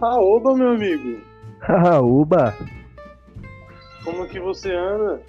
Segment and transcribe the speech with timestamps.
[0.00, 1.20] Raoba, meu amigo.
[1.60, 2.54] Raoba.
[4.02, 5.20] Como que você anda?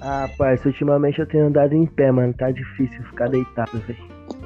[0.00, 2.32] Ah, parça, ultimamente eu tenho andado em pé, mano.
[2.34, 3.98] Tá difícil ficar deitado, velho.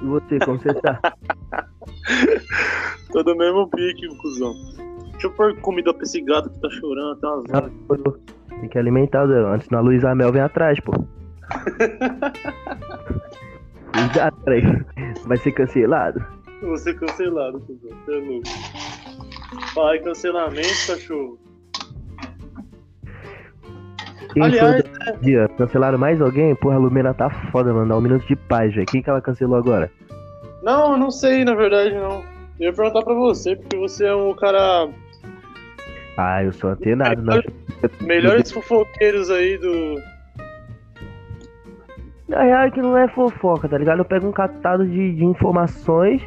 [0.03, 0.98] E você, como você tá?
[3.12, 4.55] Tô do mesmo pique, cuzão.
[5.12, 7.73] Deixa eu pôr comida pra esse gato que tá chorando, tá umas horas.
[8.61, 9.34] Tem que alimentar, Zé.
[9.34, 10.93] Antes na Luísa Mel vem atrás, pô.
[13.93, 14.62] Cuidado, peraí.
[15.27, 16.38] Vai ser cancelado.
[16.62, 17.91] Vou ser cancelado, cuzão.
[18.05, 18.48] Você é louco.
[19.75, 21.39] Fala aí, cancelamento, cachorro.
[24.33, 25.49] Quem Aliás, foi do dia?
[25.57, 26.55] Cancelaram mais alguém?
[26.57, 27.89] Porra, a Lumena tá foda, mano.
[27.89, 28.87] Dá um minuto de paz, velho.
[28.87, 29.91] Quem que ela cancelou agora?
[30.63, 32.23] Não, eu não sei, na verdade, não.
[32.59, 34.88] Eu ia perguntar pra você, porque você é um cara.
[36.16, 37.23] Ah, eu sou antenado.
[37.23, 37.41] Não.
[38.01, 40.02] Melhores fofoqueiros aí do.
[42.29, 44.01] Na real é que não é fofoca, tá ligado?
[44.01, 46.21] Eu pego um catado de, de informações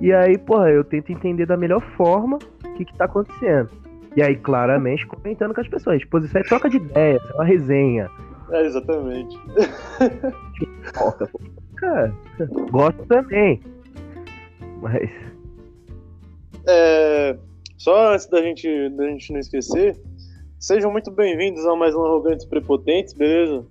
[0.00, 3.70] e aí, porra, eu tento entender da melhor forma o que, que tá acontecendo.
[4.16, 6.00] E aí, claramente, comentando com as pessoas.
[6.00, 8.10] Tipo, isso é troca de ideias, é uma resenha.
[8.50, 9.38] É, exatamente.
[10.94, 12.14] Fofoca.
[12.70, 13.60] Gosto também.
[14.80, 15.10] Mas.
[16.66, 17.36] É,
[17.76, 20.00] só antes da gente, da gente não esquecer,
[20.58, 23.66] sejam muito bem-vindos a mais um Arrogantes Prepotentes, beleza?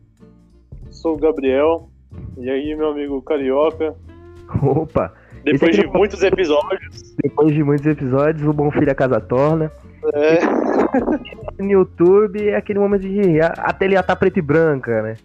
[0.91, 1.89] Sou o Gabriel,
[2.37, 3.95] e aí, meu amigo Carioca.
[4.61, 5.13] Opa!
[5.43, 7.15] Depois Esse de é muitos episódios.
[7.21, 9.71] Depois de muitos episódios, o Bom Filho a Casa Torna.
[10.13, 10.39] É,
[11.59, 13.41] No YouTube é aquele momento de rir.
[13.41, 15.15] Até ele já tá preto e branca, né?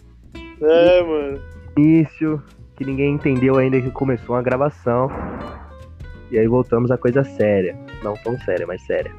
[0.61, 1.41] é, mano.
[1.77, 2.42] Início,
[2.77, 5.11] que ninguém entendeu ainda que começou uma gravação.
[6.30, 7.77] E aí voltamos a coisa séria.
[8.02, 9.12] Não tão séria, mas séria.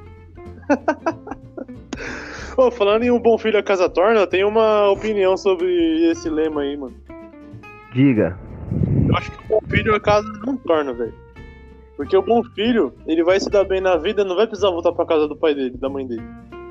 [2.58, 6.30] Ô, falando em um bom filho a casa torna, eu tenho uma opinião sobre esse
[6.30, 6.96] lema aí, mano.
[7.94, 8.38] Diga.
[9.08, 11.14] Eu acho que o bom filho a casa não torna, velho.
[11.98, 14.94] Porque o bom filho, ele vai se dar bem na vida, não vai precisar voltar
[14.94, 16.24] pra casa do pai dele, da mãe dele.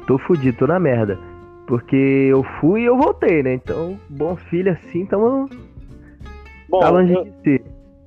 [0.07, 1.19] Tô fudido, tô na merda.
[1.67, 1.95] Porque
[2.31, 3.53] eu fui e eu voltei, né?
[3.53, 5.51] Então, bom filho assim, tamo.
[6.67, 7.65] Bom, tá longe eu, de ser.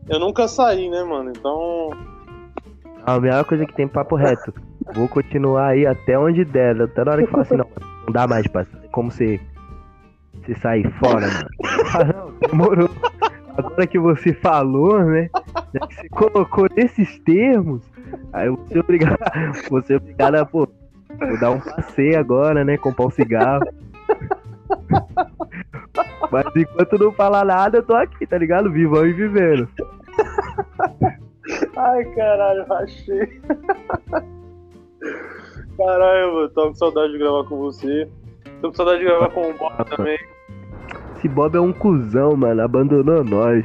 [0.09, 1.29] eu nunca saí, né, mano?
[1.29, 1.91] Então.
[3.05, 4.51] A melhor coisa que tem papo reto.
[4.95, 6.81] Vou continuar aí até onde der.
[6.81, 7.67] Até na hora que falar assim, não,
[8.07, 8.87] não dá mais, parceiro.
[8.91, 9.39] Como você.
[10.41, 11.49] Você sair fora, mano.
[11.93, 12.89] Ah, não, demorou.
[13.57, 15.29] Agora que você falou, né?
[15.73, 17.83] Já que você colocou nesses termos,
[18.33, 19.17] aí eu vou ser obrigado.
[19.69, 20.67] Vou ser obrigado a, pô,
[21.19, 22.77] vou dar um passeio agora, né?
[22.77, 23.63] Comprar um cigarro.
[26.31, 28.71] Mas enquanto não falar nada, eu tô aqui, tá ligado?
[28.71, 29.67] Vivão e vivendo.
[31.75, 33.41] Ai, caralho, rachei.
[35.77, 38.07] Caralho, mano, tô com saudade de gravar com você.
[38.61, 40.17] Tô com saudade de gravar com o Bob também.
[41.21, 42.63] Esse Bob é um cuzão, mano.
[42.63, 43.63] Abandonou nós.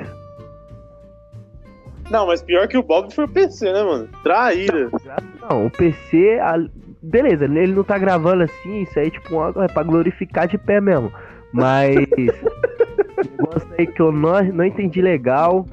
[2.11, 4.09] Não, mas pior que o Bob foi o PC, né, mano?
[4.23, 4.91] Traíra.
[5.41, 6.39] Não, o PC.
[6.39, 6.63] a-
[7.03, 11.11] Beleza, ele não tá gravando assim, isso aí, tipo, é pra glorificar de pé mesmo.
[11.51, 11.97] Mas.
[13.17, 15.65] o negócio aí que eu não, não entendi legal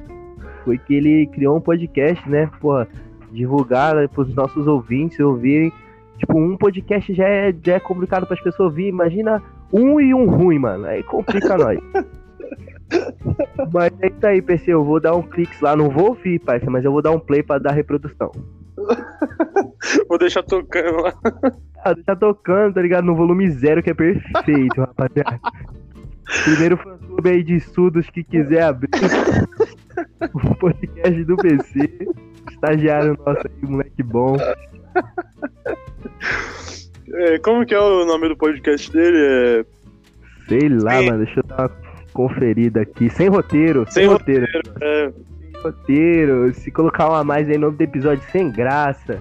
[0.64, 2.48] foi que ele criou um podcast, né?
[2.60, 2.88] Porra,
[3.30, 5.70] divulgar né, pros nossos ouvintes ouvirem.
[6.16, 8.86] Tipo, um podcast já é, já é complicado pras pessoas ouvir.
[8.88, 9.42] Imagina
[9.72, 10.86] um e um ruim, mano.
[10.86, 11.78] Aí complica nós.
[13.72, 14.72] Mas é isso aí, PC.
[14.72, 15.74] Eu vou dar um clique lá.
[15.76, 18.30] Não vou ouvir, parça, mas eu vou dar um play pra dar reprodução.
[20.08, 21.12] Vou deixar tocando lá.
[21.84, 23.04] Ah, tá tocando, tá ligado?
[23.04, 25.38] No volume zero, que é perfeito, rapaziada.
[26.44, 28.88] Primeiro fã-clube aí de estudos que quiser abrir
[30.32, 32.08] o podcast do PC.
[32.50, 34.36] Estagiário nosso aí, moleque bom.
[37.14, 39.18] É, como que é o nome do podcast dele?
[39.18, 39.64] É...
[40.48, 41.06] Sei lá, Sim.
[41.06, 41.24] mano.
[41.24, 41.70] Deixa eu dar uma
[42.12, 43.08] conferida aqui.
[43.10, 44.46] Sem roteiro, sem, Sem roteiro.
[44.80, 46.54] É, Sem roteiro.
[46.54, 49.20] Se colocar uma a mais aí no nome do episódio, sem graça.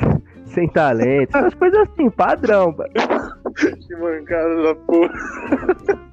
[0.46, 1.36] Sem talento.
[1.36, 2.90] Essas coisas assim, padrão, mano.
[3.54, 5.12] que mancada da porra.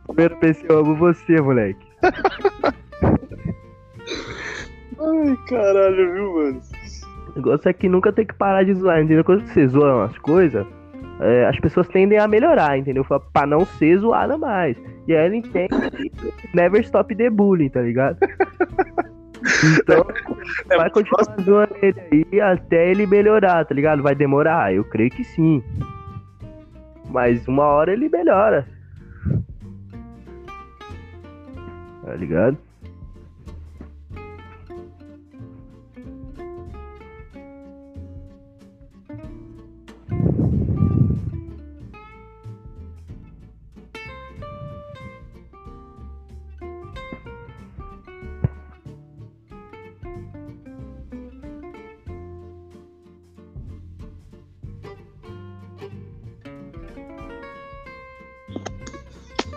[0.05, 1.87] Primeiro PC, eu amo você, moleque.
[4.99, 6.61] Ai, caralho, viu, mano?
[7.29, 9.23] O negócio é que nunca tem que parar de zoar, entendeu?
[9.23, 10.67] Quando você zoa umas coisas,
[11.19, 13.05] é, as pessoas tendem a melhorar, entendeu?
[13.31, 14.77] Pra não ser zoada mais.
[15.07, 18.17] E aí ele entende que never stop the bullying, tá ligado?
[19.81, 20.05] Então,
[20.69, 24.01] É vai continuar zoando ele aí até ele melhorar, tá ligado?
[24.01, 24.73] Vai demorar?
[24.73, 25.61] Eu creio que sim.
[27.09, 28.65] Mas uma hora ele melhora.
[32.05, 32.57] Tá ligado?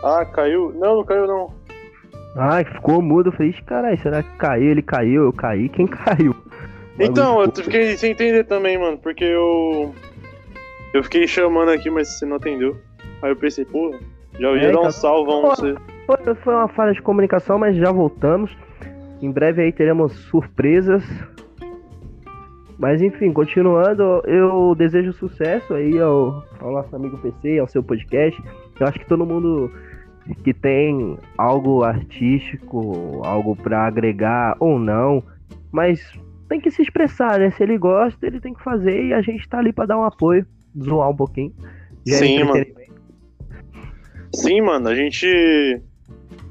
[0.02, 0.72] Ah, caiu?
[0.78, 1.50] Não, não caiu não.
[2.36, 3.28] Ah, ficou mudo.
[3.28, 4.70] Eu falei, "Ixi, caralho, será que caiu?
[4.70, 6.34] Ele caiu, eu caí, quem caiu?
[6.98, 9.94] Então, eu fiquei sem entender também, mano, porque eu.
[10.94, 12.76] Eu fiquei chamando aqui, mas você não atendeu.
[13.22, 13.94] Aí eu pensei, pô,
[14.38, 15.74] já ia É, dar um então- salvão você.
[16.06, 18.50] Foi, foi uma falha de comunicação, mas já voltamos.
[19.20, 21.02] Em breve aí teremos surpresas.
[22.78, 28.40] Mas enfim, continuando, eu desejo sucesso aí ao, ao nosso amigo PC, ao seu podcast.
[28.78, 29.70] Eu acho que todo mundo
[30.34, 35.22] que tem algo artístico, algo pra agregar ou não,
[35.70, 36.00] mas
[36.48, 37.50] tem que se expressar, né?
[37.50, 40.04] Se ele gosta, ele tem que fazer e a gente tá ali pra dar um
[40.04, 40.46] apoio,
[40.78, 41.52] zoar um pouquinho.
[42.06, 42.66] Sim, mano.
[44.34, 45.80] Sim, mano, a gente.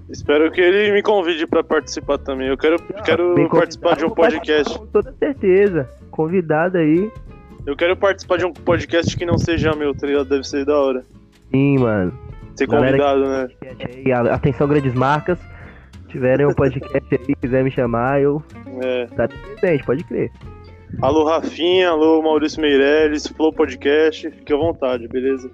[0.09, 2.47] Espero que ele me convide pra participar também.
[2.47, 4.77] Eu quero, quero Bem participar de um podcast.
[4.77, 5.89] Com toda certeza.
[6.11, 7.11] Convidado aí.
[7.65, 10.29] Eu quero participar de um podcast que não seja meu, tá ligado?
[10.29, 11.03] Deve ser da hora.
[11.51, 12.13] Sim, mano.
[12.55, 13.47] Ser convidado, né?
[13.63, 15.39] Aí, Atenção, grandes marcas.
[16.07, 18.41] Tiverem um podcast aí, quiser me chamar, eu
[18.81, 19.05] É.
[19.07, 20.31] tá presente, pode crer.
[21.01, 25.51] Alô, Rafinha, alô, Maurício Meirelles, Flow Podcast, fique à vontade, beleza?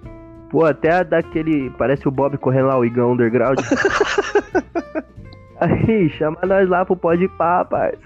[0.50, 1.70] Pô, até daquele.
[1.70, 3.58] Parece o Bob correndo lá, o Igão Underground.
[5.58, 7.98] aí, chama nós lá pro Pode Pá, parça.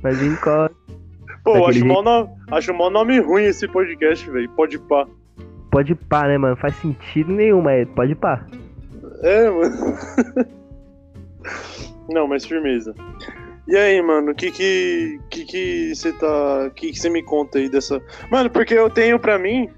[0.00, 0.68] Mas com.
[1.42, 1.86] Pô, acho jeito.
[1.86, 2.30] mó, no...
[2.52, 4.48] acho mó nome ruim esse podcast, velho.
[4.50, 5.04] Pode pá.
[5.74, 6.54] Pode pá, né, mano?
[6.54, 8.46] Faz sentido nenhum, mas pode pá.
[9.22, 9.74] É, mano.
[12.08, 12.94] Não, mas firmeza.
[13.66, 17.58] E aí, mano, o que que que que você tá, que que você me conta
[17.58, 18.00] aí dessa?
[18.30, 19.68] Mano, porque eu tenho pra mim.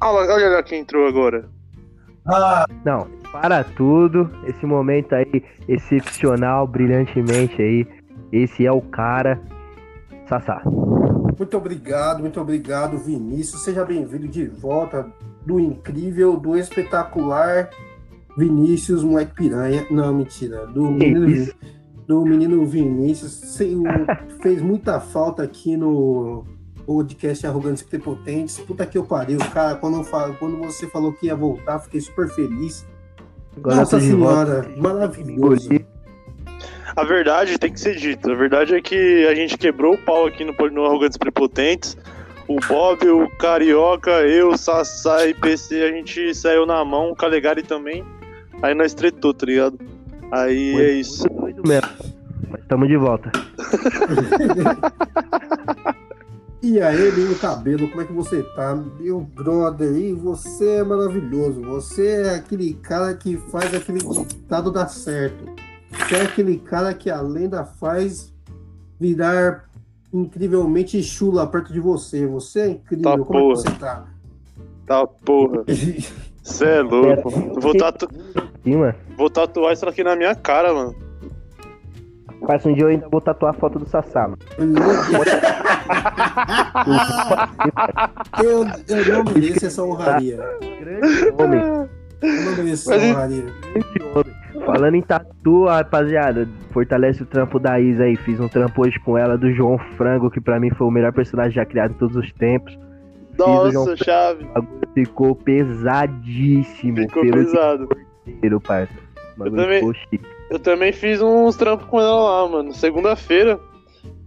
[0.00, 1.48] Olha, olha lá quem entrou agora.
[2.24, 4.30] Ah, Não, para tudo.
[4.46, 7.84] Esse momento aí, excepcional, brilhantemente aí.
[8.30, 9.40] Esse é o cara.
[10.28, 10.62] Sassá.
[10.64, 13.64] muito obrigado, muito obrigado, Vinícius.
[13.64, 15.10] Seja bem-vindo de volta
[15.46, 17.70] do incrível, do espetacular
[18.36, 19.86] Vinícius Moleque Piranha.
[19.90, 20.66] Não, mentira.
[20.66, 21.52] Do menino,
[22.06, 23.58] do menino Vinícius.
[24.42, 26.44] Fez muita falta aqui no
[26.86, 28.58] podcast Arrogantes e Prepotentes.
[28.58, 29.76] Puta que eu pariu, cara.
[29.76, 32.86] Quando, eu falo- quando você falou que ia voltar, fiquei super feliz.
[33.56, 34.80] Agora Nossa senhora, volta.
[34.80, 35.68] maravilhoso.
[36.96, 38.32] A verdade tem que ser dita.
[38.32, 41.96] A verdade é que a gente quebrou o pau aqui no, no Arrogantes Prepotentes.
[42.48, 47.62] O Bob, o Carioca, eu, Sassá e PC, a gente saiu na mão, o Calegari
[47.62, 48.04] também.
[48.62, 49.78] Aí nós tretou, tá ligado?
[50.30, 51.26] Aí Foi é isso.
[51.30, 51.88] muito doido mesmo.
[52.50, 53.30] Mas estamos de volta.
[56.64, 58.72] E aí, menino cabelo, como é que você tá?
[59.00, 61.60] Meu brother, e você é maravilhoso.
[61.62, 65.44] Você é aquele cara que faz aquele ditado dar certo.
[65.90, 68.32] Você é aquele cara que a lenda faz
[69.00, 69.68] virar
[70.12, 72.26] incrivelmente chula perto de você.
[72.26, 73.04] Você é incrível.
[73.04, 73.54] Tá como é porra.
[73.54, 74.06] que você tá?
[74.86, 75.64] Tá, porra.
[76.42, 77.30] Cê é louco.
[77.60, 78.08] Vou, tatu...
[78.64, 78.78] Sim.
[79.16, 80.94] Vou tatuar isso aqui na minha cara, mano.
[82.44, 84.38] Parece um dia eu ainda vou tatuar a foto do Sassá, mano.
[88.42, 88.66] eu,
[88.96, 90.38] eu não mereço essa honraria.
[90.80, 91.60] Grande homem.
[92.20, 93.44] Eu não mereço essa honraria.
[93.44, 94.41] Grande homem.
[94.64, 98.16] Falando em tatu, rapaziada, fortalece o trampo da Isa aí.
[98.16, 101.12] Fiz um trampo hoje com ela do João Frango, que pra mim foi o melhor
[101.12, 102.78] personagem já criado em todos os tempos.
[103.38, 104.46] Nossa, chave.
[104.94, 107.88] Ficou pesadíssimo Ficou pesado.
[108.26, 108.92] inteiro, parça.
[109.36, 109.94] Bagulho também-.
[110.50, 112.72] Eu também fiz uns trampos com ela lá, mano.
[112.72, 113.58] Segunda-feira,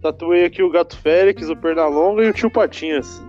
[0.02, 3.24] tatuei aqui o Gato Félix, o Pernalonga e o Tio Patinhas.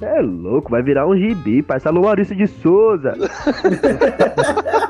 [0.00, 1.88] É louco, vai virar um gibi, parça.
[1.88, 3.14] Alô, Maurício de Souza.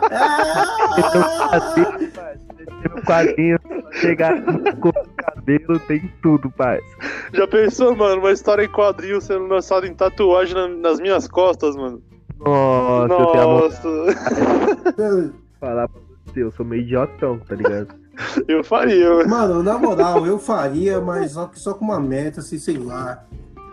[2.85, 3.59] Esse quadrinho,
[3.93, 4.43] chegar
[4.81, 6.85] com o cabelo, tem tudo, parça.
[7.33, 11.77] Já pensou, mano, uma história em quadril sendo lançada em tatuagem na- nas minhas costas,
[11.77, 12.03] mano?
[12.39, 17.89] Nossa, eu tenho amor Nossa, falar pra você, eu sou meio idiotão, tá ligado?
[18.47, 19.29] eu faria, mano.
[19.29, 23.25] Mano, na moral, eu faria, mas só, que só com uma meta, se sei lá,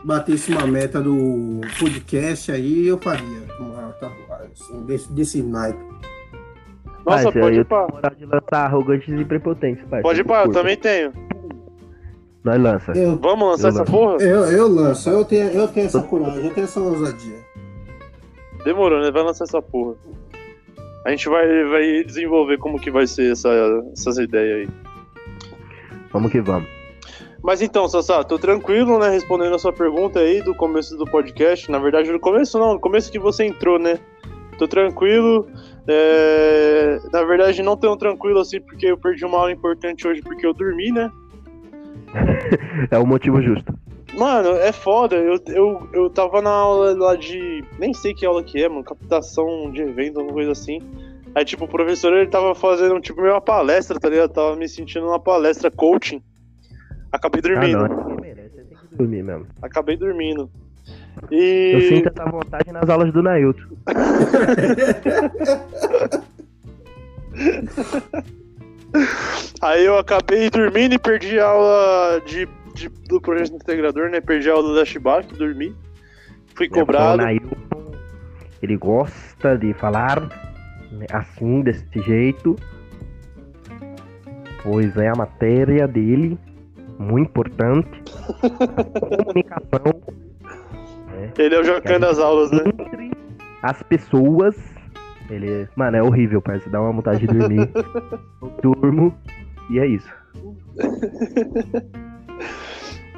[0.04, 5.80] batesse uma meta do podcast aí, eu faria uma tatuagem assim, desse, desse naipe.
[7.06, 10.02] Nossa, pode ir tenho moral de lançar arrogantes e prepotentes, parça.
[10.02, 11.14] Pode ir pá, eu também tenho.
[12.44, 12.92] Nós lança.
[12.92, 13.92] Eu, Vamos lançar essa lanço.
[13.92, 14.18] porra?
[14.22, 17.38] eu, eu lanço, eu tenho, eu tenho essa coragem, eu tenho essa ousadia.
[18.64, 19.12] Demorou, né?
[19.12, 19.96] Vai lançar essa porra.
[21.06, 23.50] A gente vai, vai desenvolver como que vai ser essa,
[23.94, 24.76] essas ideias aí.
[26.12, 26.68] Vamos que vamos.
[27.44, 29.10] Mas então, Sassá, tô tranquilo, né?
[29.10, 31.70] Respondendo a sua pergunta aí do começo do podcast.
[31.70, 34.00] Na verdade, no começo não, no começo que você entrou, né?
[34.58, 35.48] Tô tranquilo.
[35.88, 40.46] É, Na verdade, não tão tranquilo assim, porque eu perdi uma aula importante hoje porque
[40.46, 41.12] eu dormi, né?
[42.92, 43.74] É o motivo justo.
[44.18, 45.16] Mano, é foda.
[45.16, 47.64] Eu, eu, eu tava na aula lá de.
[47.80, 48.84] Nem sei que aula que é, mano.
[48.84, 50.80] Captação de evento, alguma coisa assim.
[51.34, 54.32] Aí, tipo, o professor ele tava fazendo tipo meio uma palestra, tá ligado?
[54.32, 56.22] Tava me sentindo uma palestra coaching.
[57.12, 57.78] Acabei Ah, dormindo.
[57.88, 59.48] não, ninguém merece, você tem que dormir mesmo.
[59.62, 60.50] Acabei dormindo.
[61.32, 61.90] Eu E.
[61.90, 63.76] sinto essa vontade nas aulas do Nailton.
[69.62, 74.22] Aí eu acabei dormindo e perdi a aula de, de- do projeto integrador, né?
[74.22, 75.76] Perdi a aula da Shibaki, dormi.
[76.56, 77.18] Fui É, cobrado.
[77.18, 77.92] Nailton,
[78.62, 80.22] ele gosta de falar
[80.92, 82.56] né, assim, desse jeito.
[84.64, 86.38] Pois é a matéria dele,
[86.98, 87.90] muito importante.
[89.18, 90.02] Comunicação
[91.38, 92.64] Ele é o Jacan das aulas, né?
[92.80, 93.12] entre
[93.62, 94.56] as pessoas.
[95.30, 96.72] Ele, mano, é horrível, parceiro.
[96.72, 97.70] Dá uma vontade de dormir.
[98.42, 99.18] Eu durmo
[99.70, 100.14] e é isso.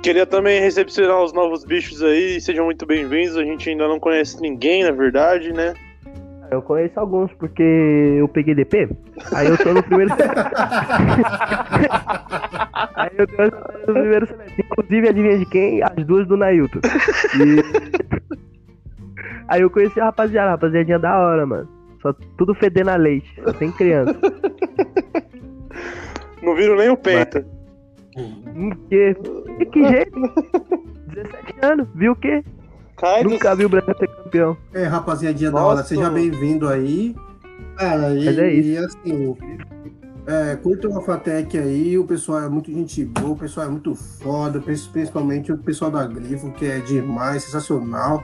[0.01, 3.35] Queria também recepcionar os novos bichos aí, sejam muito bem-vindos.
[3.35, 5.73] A gente ainda não conhece ninguém, na verdade, né?
[6.49, 8.89] Eu conheço alguns porque eu peguei DP.
[9.33, 10.13] Aí eu tô no primeiro.
[12.95, 13.51] aí eu tô no
[13.93, 14.63] primeiro semestre.
[14.63, 15.83] Inclusive, adivinha de quem?
[15.83, 16.79] As duas do Nailton.
[17.35, 17.61] E...
[19.47, 21.67] aí eu conheci a rapaziada, a rapaziadinha da hora, mano.
[22.01, 24.15] Só tudo fedendo a leite, só tem criança.
[26.41, 27.43] Não viram nem o peito.
[28.89, 29.15] Que,
[29.57, 30.19] que, que jeito?
[31.07, 32.43] 17 anos, viu o quê?
[32.97, 34.57] Cai do- Nunca vi o Brasil ser campeão.
[34.73, 37.15] É, rapaziadinha da hora, seja bem-vindo aí.
[37.77, 38.69] Cara, e, Mas é isso.
[38.69, 39.37] e assim,
[40.25, 43.93] é, curtam a Fatec aí, o pessoal é muito gente boa, o pessoal é muito
[43.93, 48.23] foda, prin- principalmente o pessoal da Grifo, que é demais, sensacional.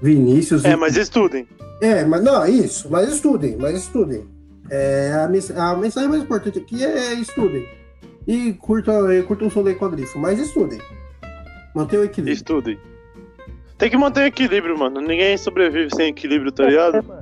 [0.00, 0.64] Vinícius.
[0.64, 1.46] É, mas estudem.
[1.80, 4.24] É, mas não, isso, mas estudem, mas estudem.
[4.70, 7.66] É, a, mens- a mensagem mais importante aqui é estudem.
[8.26, 10.78] E curtam, e curtam o som da com a Grifo, mas estudem.
[11.74, 12.34] Mantenham o equilíbrio.
[12.34, 12.78] Estudem.
[13.80, 15.00] Tem que manter equilíbrio, mano.
[15.00, 16.98] Ninguém sobrevive sem equilíbrio, tá ligado?
[16.98, 17.20] É, mano.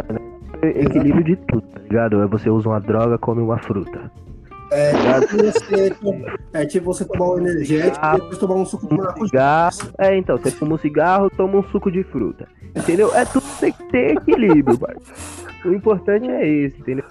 [0.63, 2.21] é Equilíbrio de tudo, tá ligado?
[2.23, 4.11] É você usa uma droga, come uma fruta.
[4.71, 5.97] É, Tá tipo você,
[6.53, 9.71] é tipo você tomar um energético e depois tomar um suco de maracujá.
[9.71, 9.95] cigarro.
[9.99, 12.47] É, então, você fuma um cigarro, toma um suco de fruta.
[12.77, 13.15] Entendeu?
[13.15, 15.49] É tudo tem que ter equilíbrio, parceiro.
[15.65, 17.05] O importante é isso, entendeu?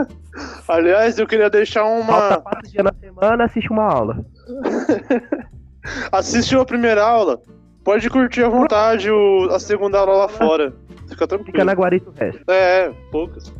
[0.68, 2.40] Aliás, eu queria deixar Falta uma.
[2.40, 4.24] quatro dias na semana, assiste uma aula.
[6.12, 7.40] Assistiu a primeira aula.
[7.84, 10.72] Pode curtir à vontade o- a segunda aula lá fora.
[10.88, 11.64] Fica Fica tranquilo.
[11.64, 12.42] na guarita o resto.
[12.48, 13.52] É, poucas.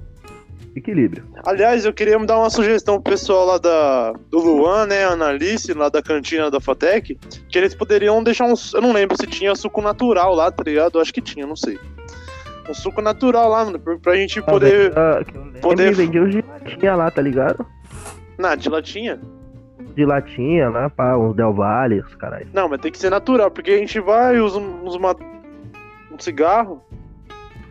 [0.75, 1.25] Equilíbrio.
[1.45, 5.75] Aliás, eu queria dar uma sugestão pro pessoal lá da, do Luan, né, a Analice,
[5.75, 7.15] lá da cantina da Fatec,
[7.49, 8.55] que eles poderiam deixar um.
[8.73, 10.97] Eu não lembro se tinha suco natural lá, tá ligado?
[10.97, 11.79] Eu acho que tinha, não sei.
[12.71, 14.97] Um suco natural lá, mano, pra, pra gente poder.
[14.97, 15.21] Ah,
[15.61, 17.67] poder- vendia uns de latinha lá, tá ligado?
[18.39, 19.21] Na, de latinha?
[19.95, 22.47] De latinha lá, pá, uns Del Valle, os caras.
[22.53, 25.15] Não, mas tem que ser natural, porque a gente vai, usa, um- usa uma,
[26.11, 26.83] um cigarro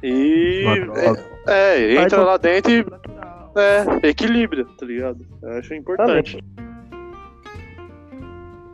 [0.03, 0.63] e.
[1.47, 2.85] É, é, entra um- lá dentro e.
[4.03, 5.25] É, equilibra, tá ligado?
[5.41, 6.37] Eu acho importante.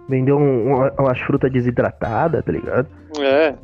[0.09, 2.87] Vendeu um, um- umas frutas desidratadas, tá ligado?
[3.19, 3.55] É.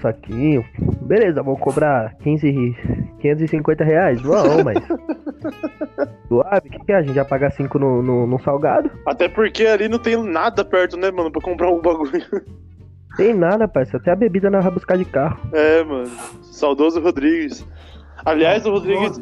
[0.00, 0.64] saquinho.
[1.02, 2.74] Beleza, vou cobrar 15, e-
[3.20, 4.20] 550 reais?
[4.20, 4.76] Vamos, mas.
[6.28, 6.96] Suave, o que, que é?
[6.96, 8.90] A gente já paga 5 no, no, no salgado?
[9.06, 12.24] Até porque ali não tem nada perto, né, mano, pra comprar um bagulho.
[13.16, 13.98] Tem nada, parceiro.
[13.98, 15.38] Até a bebida nós vamos buscar de carro.
[15.52, 16.10] É, mano.
[16.42, 17.66] Saudoso Rodrigues.
[18.24, 19.18] Aliás, o Rodrigues.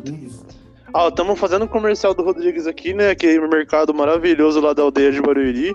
[0.93, 3.11] Ah, estamos fazendo um comercial do Rodrigues aqui, né?
[3.11, 5.75] Aquele mercado maravilhoso lá da aldeia de Barueri.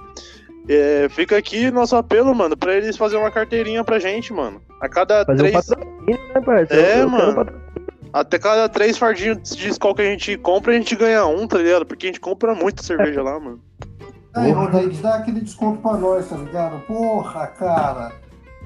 [0.68, 4.62] É, fica aqui nosso apelo, mano, pra eles fazerem uma carteirinha pra gente, mano.
[4.82, 5.70] A cada Fazer três.
[5.72, 6.74] um né, parceiro?
[6.86, 7.52] É, Eu- eu mano.
[8.12, 11.58] Até cada três fardinhos de escola que a gente compra, a gente ganha um, tá
[11.58, 11.86] ligado?
[11.86, 13.62] Porque a gente compra muita cerveja lá, mano.
[14.34, 14.52] Aí.
[14.52, 16.80] Rodrigues, dá aquele desconto pra nós, tá ligado?
[16.86, 18.12] Porra, cara.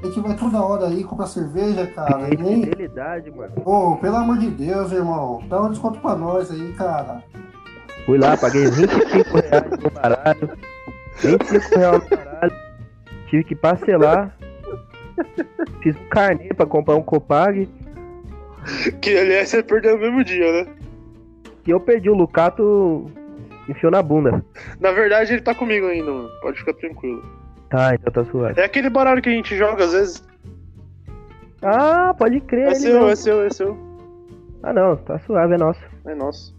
[0.01, 2.25] A gente vai toda hora aí comprar cerveja, cara.
[2.27, 2.63] Tem Nem...
[2.63, 3.53] fidelidade, mano.
[3.63, 5.41] Pô, pelo amor de Deus, irmão.
[5.47, 7.23] Dá um desconto pra nós aí, cara.
[8.05, 10.57] Fui lá, paguei 25 reais no baralho.
[11.21, 12.55] 25 reais no baralho.
[13.29, 14.37] Tive que parcelar.
[15.81, 17.69] Fiz um carnê pra comprar um Copag.
[19.01, 20.73] Que aliás você perdeu no mesmo dia, né?
[21.65, 23.09] E eu perdi o Lucato.
[23.67, 24.43] Enfiou na bunda.
[24.79, 26.29] Na verdade, ele tá comigo ainda, mano.
[26.41, 27.23] Pode ficar tranquilo.
[27.69, 28.59] Tá, então tá suave.
[28.59, 30.23] É aquele baralho que a gente joga às vezes.
[31.61, 32.67] Ah, pode crer.
[32.67, 33.09] É seu, mesmo.
[33.09, 33.77] é seu, é seu.
[34.61, 35.81] Ah, não, tá suave, é nosso.
[36.05, 36.55] É nosso.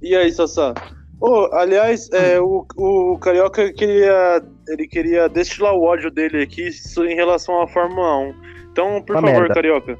[0.00, 0.74] E aí, Sassá?
[1.20, 4.42] Ô, aliás, é, o, o Carioca queria.
[4.68, 8.34] Ele queria destilar o ódio dele aqui em relação à Fórmula 1.
[8.72, 9.54] Então, por Uma favor, merda.
[9.54, 9.98] Carioca.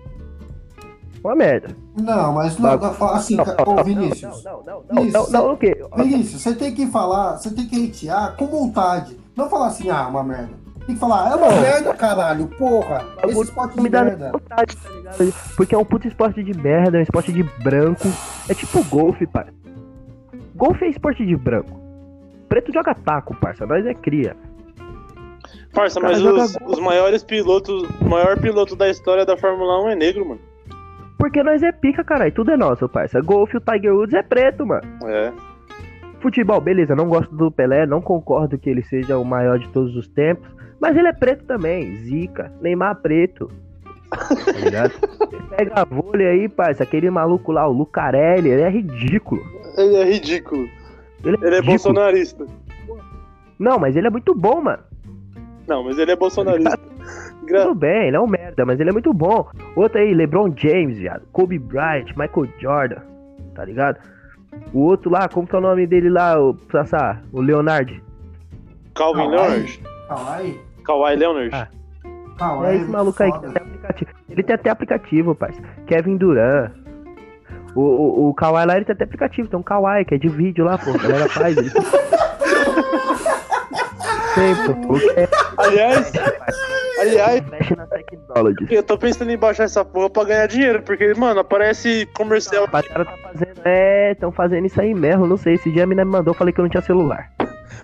[1.25, 1.77] Uma merda.
[2.01, 4.45] Não, mas não, Não, não, assim, Não, cara, não, ô não, Vinícius.
[4.45, 5.77] Não, não, não, Isso, não, não, o quê?
[5.97, 9.19] Vinícius, você tem que falar, você tem que hatear com vontade.
[9.37, 10.51] Não falar assim, ah, uma merda.
[10.87, 11.61] Tem que falar, é uma Não.
[11.61, 13.05] merda, caralho, porra.
[13.17, 14.33] Esse bagulho esporte não de me merda.
[14.33, 15.35] vontade, tá ligado?
[15.57, 18.09] Porque é um puto esporte de merda, é um esporte de branco.
[18.49, 19.53] É tipo golfe, parça.
[20.55, 21.79] Golfe é esporte de branco.
[22.49, 23.67] Preto joga taco, parça.
[23.67, 24.35] Nós é cria.
[25.79, 29.95] Parça, mas os, os maiores pilotos, o maior piloto da história da Fórmula 1 é
[29.95, 30.41] negro, mano.
[31.17, 32.33] Porque nós é pica, caralho.
[32.33, 33.21] Tudo é nosso, parça.
[33.21, 34.83] Golfe, o Tiger Woods é preto, mano.
[35.05, 35.33] É.
[36.21, 39.95] Futebol, beleza, não gosto do Pelé, não concordo que ele seja o maior de todos
[39.95, 40.49] os tempos,
[40.81, 43.49] mas ele é preto também, zica, Neymar preto.
[44.11, 44.27] Tá
[45.57, 49.41] pega a vôlei aí, parça, aquele maluco lá, o Lucarelli, ele é ridículo.
[49.77, 50.69] Ele é ridículo.
[51.25, 51.67] Ele é, Ele é ridículo.
[51.67, 52.47] bolsonarista.
[53.57, 54.88] Não, mas ele é muito bom, mano.
[55.69, 56.79] Não, mas ele é bolsonarista.
[57.47, 59.47] Gra- Tudo bem, ele é um merda, mas ele é muito bom.
[59.77, 61.23] Outro aí, LeBron James, viado.
[61.33, 63.01] Kobe Bryant, Michael Jordan,
[63.55, 63.99] tá ligado?
[64.73, 67.21] O outro lá, como que é o nome dele lá, o Sassá?
[67.33, 67.95] O Leonardo.
[68.95, 69.31] Calvin Kawhi.
[69.31, 69.83] Leonard.
[70.09, 71.51] Kawhi, Kawhi Leonard.
[71.55, 71.69] Ah.
[72.37, 74.11] Kawhi É esse muito maluco aí que tem até aplicativo.
[74.29, 75.63] Ele tem até aplicativo, parça.
[75.87, 76.73] Kevin Durant.
[77.75, 79.49] O, o, o Kawaii lá, ele tem até aplicativo.
[79.49, 80.91] Tem um Kawaii, que é de vídeo lá, pô.
[80.91, 81.57] A galera faz.
[81.57, 81.71] Ele...
[84.35, 84.55] Tem,
[84.87, 84.95] pô.
[85.57, 86.13] Aliás,
[87.01, 87.43] aliás,
[88.71, 92.65] eu tô pensando em baixar essa porra pra ganhar dinheiro, porque, mano, aparece comercial.
[92.67, 93.61] Rapaziada tá fazendo.
[93.65, 95.27] É, estão fazendo isso aí mesmo.
[95.27, 95.55] Não sei.
[95.55, 97.31] Esse dia a mina me mandou, falei que eu não tinha celular.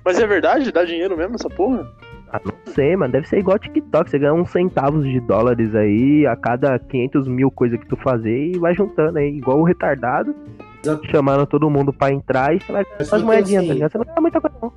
[0.05, 0.71] Mas é verdade?
[0.73, 1.87] Dá dinheiro mesmo essa porra?
[2.33, 3.13] Ah, não sei, mano.
[3.13, 4.11] Deve ser igual TikTok.
[4.11, 8.53] Você ganha uns centavos de dólares aí a cada 500 mil coisas que tu fazer
[8.53, 9.37] e vai juntando aí.
[9.37, 10.35] Igual o retardado.
[10.83, 11.07] Exato.
[11.11, 13.59] Chamando todo mundo pra entrar e você vai ganhar Mas só as só que moedinhas,
[13.63, 13.93] assim- tá ligado?
[13.93, 14.73] Você não ganha muita coisa, não.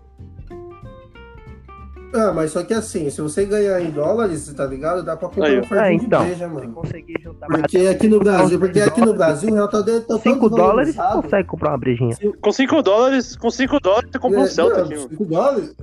[2.13, 5.03] Ah, mas só que assim, se você ganhar em dólares, tá ligado?
[5.03, 6.25] Dá pra comprar Aí, um fardinho Ah, então.
[6.33, 6.71] de mano.
[6.73, 10.17] conseguir juntar Porque aqui no Brasil, porque aqui no Brasil o real tá dentro tá
[10.19, 12.15] 5 todo dólares, você consegue comprar uma brejinha.
[12.41, 14.97] Com 5 dólares, com 5 dólares você compra um É, Celta mano.
[15.09, 15.75] cinco dólares?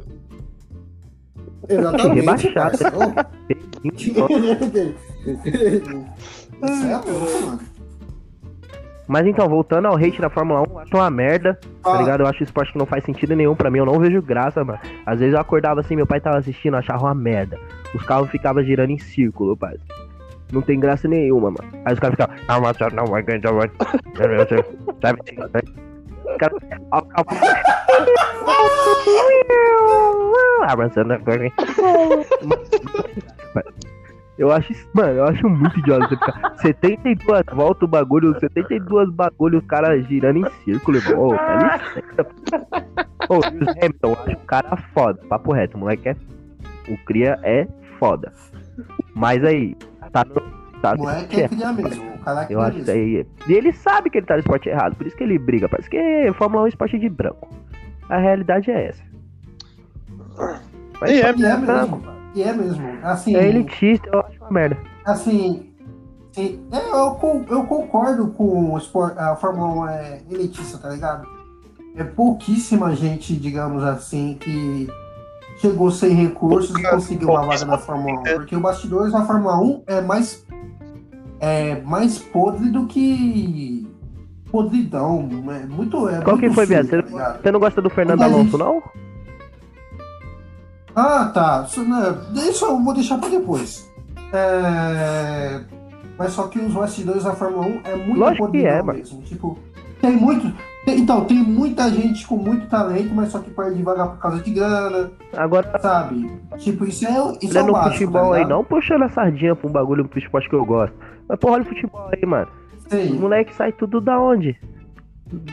[1.69, 2.15] Exatamente.
[2.21, 2.78] Rebaixado.
[2.78, 3.15] parceiro.
[3.82, 4.26] Brejinha.
[6.65, 7.60] Isso é louco, mano.
[9.06, 12.23] Mas então, voltando ao hate da Fórmula 1, eu acho uma merda, tá Ah, ligado?
[12.23, 14.78] Eu acho esporte que não faz sentido nenhum pra mim, eu não vejo graça, mano.
[15.04, 17.58] Às vezes eu acordava assim, meu pai tava assistindo, achava uma merda.
[17.95, 19.76] Os carros ficavam girando em círculo, pai.
[20.52, 21.69] Não tem graça nenhuma, mano.
[21.84, 23.71] Aí os caras ficavam, não, mas não vai ganhar, vai.
[25.02, 25.21] Sabe?
[26.25, 26.58] Os caras,
[34.38, 34.40] o.
[34.40, 39.10] Eu acho isso, mano, eu acho muito idiota você ficar 72 voltas o bagulho, 72
[39.10, 41.28] bagulho, os caras girando em círculo, irmão.
[41.28, 42.26] Ô, dá licença.
[43.28, 46.16] Ô, Lewis Hamilton, eu acho o cara foda, papo reto, o moleque é.
[46.88, 47.66] O Cria é
[47.99, 48.32] foda.
[49.14, 49.76] Mas aí,
[50.12, 50.64] tá no.
[50.80, 52.14] Tá moleque é cria mesmo.
[52.14, 53.26] O cara é eu acho aí.
[53.49, 55.66] E ele sabe que ele tá no esporte errado, por isso que ele briga.
[55.66, 57.49] Parece que Fórmula 1 é um esporte de branco.
[58.10, 59.02] A realidade é essa.
[61.00, 62.02] Mas E é, é mesmo.
[62.34, 62.86] E é mesmo.
[63.02, 64.76] Assim, É elitista, eu acho uma merda.
[65.04, 65.73] assim,
[66.32, 68.76] sim, é, eu, eu concordo com o
[69.16, 71.26] a Fórmula 1 é elitista, tá ligado?
[71.97, 74.88] É pouquíssima gente, digamos assim, que
[75.58, 78.23] chegou sem recursos e conseguiu uma vaga na Fórmula 1.
[78.34, 80.44] Porque o bastidores da Fórmula 1 é mais,
[81.38, 83.88] é mais podre do que
[84.50, 85.28] podridão.
[85.52, 86.08] É muito.
[86.08, 86.86] É Qual que muito foi, sujo, viado?
[86.88, 87.38] Você tá?
[87.40, 88.82] Você não gosta do Fernando Alonso, gente- não?
[90.97, 91.65] Ah, tá.
[91.67, 92.15] Isso, né,
[92.49, 93.91] Isso eu vou deixar pra depois.
[94.33, 95.61] É,
[96.19, 98.99] Mas só que os bastidores da Fórmula 1 é muito Lógico que é, mano.
[98.99, 99.23] mesmo.
[99.23, 99.59] Tipo,
[100.00, 100.52] tem muito.
[100.85, 104.41] tem- Então, tem muita gente com muito talento, mas só que perde vaga por causa
[104.43, 106.30] de grana, Agora, sabe?
[106.59, 109.57] Tipo, isso é, isso é o no básico, futebol tá aí, não puxando a sardinha
[109.57, 110.95] pra um bagulho pro esporte que eu gosto.
[111.28, 112.49] Mas porra, olha o futebol aí, mano.
[112.76, 113.19] Os Sim.
[113.19, 114.57] moleques saem tudo da onde?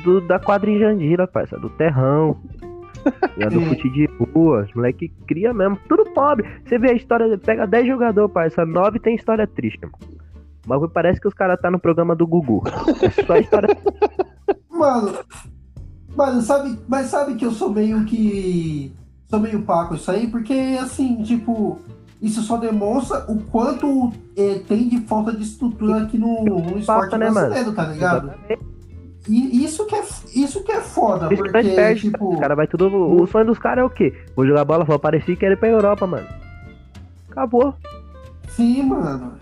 [0.04, 1.58] Do, da quadra em Jandira, parça.
[1.58, 2.38] Do terrão.
[3.38, 4.64] E a do fute de rua.
[4.64, 5.78] Os moleque cria mesmo.
[5.88, 6.48] Tudo pobre.
[6.66, 8.66] Você vê a história, pega 10 jogadores, parça.
[8.66, 10.00] 9 tem história triste, irmão.
[10.66, 12.64] O bagulho parece que os caras tá no programa do Gugu.
[13.02, 13.70] É só história.
[14.70, 15.14] Mano,
[16.16, 18.92] mano, sabe, mas sabe que eu sou meio que.
[19.28, 21.80] Sou meio paco isso aí, porque assim, tipo,
[22.20, 27.16] isso só demonstra o quanto eh, tem de falta de estrutura aqui no, no esporte
[27.16, 27.48] né, mano?
[27.48, 28.28] brasileiro, tá ligado?
[28.28, 28.71] Exatamente.
[29.30, 30.04] E isso que é,
[30.34, 32.34] isso que é foda, isso que porque, tipo.
[32.34, 32.88] Os cara vai tudo.
[32.88, 34.14] O sonho dos caras é o quê?
[34.36, 36.28] Vou jogar bola, vou aparecer e querer ir pra Europa, mano.
[37.30, 37.76] Acabou.
[38.50, 39.34] Sim, mano.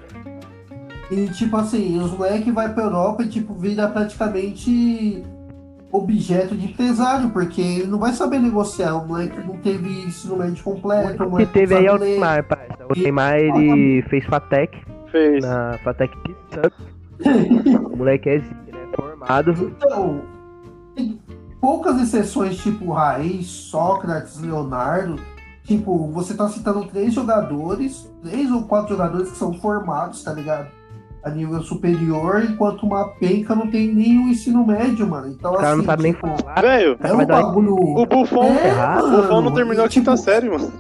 [1.10, 5.24] E tipo assim, os moleques vai pra Europa e tipo, vira praticamente
[5.92, 8.96] objeto de empresário, porque ele não vai saber negociar.
[8.96, 11.98] O moleque não teve ensino médio completo, o que teve aí é o.
[11.98, 12.86] Neymar, parça.
[12.88, 14.78] O Neymar, ele fez Fatec.
[15.12, 15.44] Fez.
[15.44, 17.00] Na Fatec de Santos.
[17.92, 18.42] O moleque é?
[19.20, 19.52] Formado.
[19.78, 20.22] Então,
[20.96, 21.20] tem
[21.60, 25.20] poucas exceções tipo Raiz, Sócrates, Leonardo,
[25.64, 30.68] tipo, você tá citando três jogadores, três ou quatro jogadores que são formados, tá ligado?
[31.22, 35.28] A nível superior, enquanto uma penca não tem nem o ensino médio, mano.
[35.28, 36.62] Então, O cara assim, não sabe nem tipo, falar.
[36.62, 37.76] Velho, É um bagulho.
[37.76, 40.72] o Buffon, É, o Buffon não terminou a e, tipo, quinta série, mano.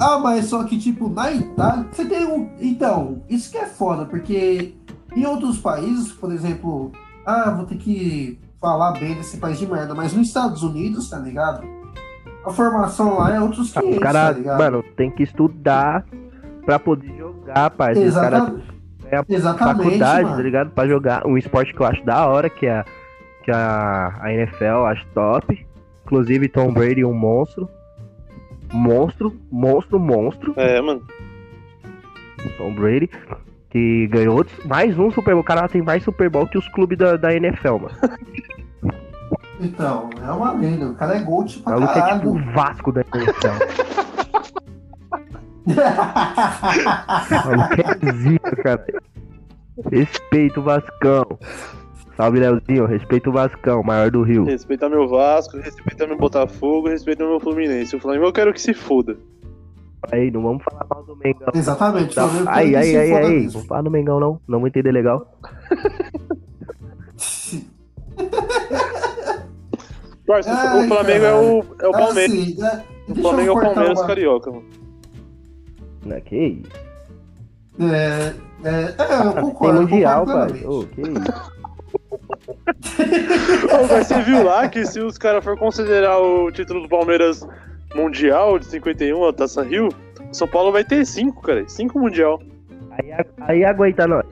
[0.00, 2.48] Ah, mas só que, tipo, na Itália, você tem um.
[2.58, 4.74] Então, isso que é foda, porque
[5.16, 6.92] em outros países, por exemplo,
[7.26, 11.18] ah, vou ter que falar bem desse país de merda, mas nos Estados Unidos, tá
[11.18, 11.66] ligado?
[12.44, 14.58] A formação lá é outros 500, Os caras, tá ligado?
[14.58, 16.04] mano, tem que estudar
[16.64, 18.08] pra poder jogar, parceiro.
[18.08, 18.62] Os caras Exata-
[19.10, 20.42] é exatamente, faculdade, tá mano.
[20.42, 20.70] ligado?
[20.70, 22.84] Pra jogar um esporte que eu acho da hora, que é
[23.42, 25.66] que a, a NFL eu acho top.
[26.04, 27.68] Inclusive Tom Brady um monstro.
[28.72, 30.52] Monstro, monstro, monstro.
[30.56, 31.02] É, mano.
[32.56, 33.10] Tom Brady.
[33.70, 35.42] Que ganhou outros- mais um Super Bowl.
[35.42, 37.94] O cara tem mais Super Bowl que os clubes da, da NFL, mano.
[39.60, 40.86] Então, é uma lenda.
[40.88, 42.30] O cara é Gold O pra maluco é tipo caralho.
[42.30, 43.48] o Vasco da NFL.
[45.66, 45.70] O
[47.56, 47.74] maluco
[48.08, 48.86] é zica, cara.
[49.90, 51.38] Respeita o Vascão.
[52.16, 52.86] Salve, Leozinho.
[52.86, 54.44] Respeita o Vascão, maior do Rio.
[54.44, 57.94] Respeita meu Vasco, respeita meu Botafogo, respeita meu Fluminense.
[57.96, 59.16] O Flamengo eu quero que se foda.
[60.10, 61.48] Aí, não vamos falar mal do Mengão.
[61.54, 62.14] Exatamente.
[62.14, 62.26] Tá.
[62.46, 63.28] Aí, tem aí, aí, aí.
[63.30, 63.50] mesmo.
[63.52, 64.40] Vamos falar do Mengão, não.
[64.48, 65.26] Não vou entender legal.
[70.26, 72.32] Parça, Ai, o Flamengo é o, é o Palmeiras.
[72.38, 72.84] Assim, né?
[73.08, 74.64] o Flamengo é o Palmeiras uma- carioca, mano.
[76.06, 76.70] Não, que isso?
[77.80, 79.80] É, é, é, eu Tem concordo.
[79.82, 80.60] mundial, concordo pai.
[80.62, 80.66] plenamente.
[80.66, 81.50] Ô, que isso?
[83.74, 87.46] Ô, mas você viu lá que se os caras for considerar o título do Palmeiras
[87.94, 89.88] mundial de 51, a Taça Rio,
[90.30, 91.64] o São Paulo vai ter 5, cara.
[91.68, 92.40] 5 mundial.
[92.92, 94.24] Aí, aí aguenta nós.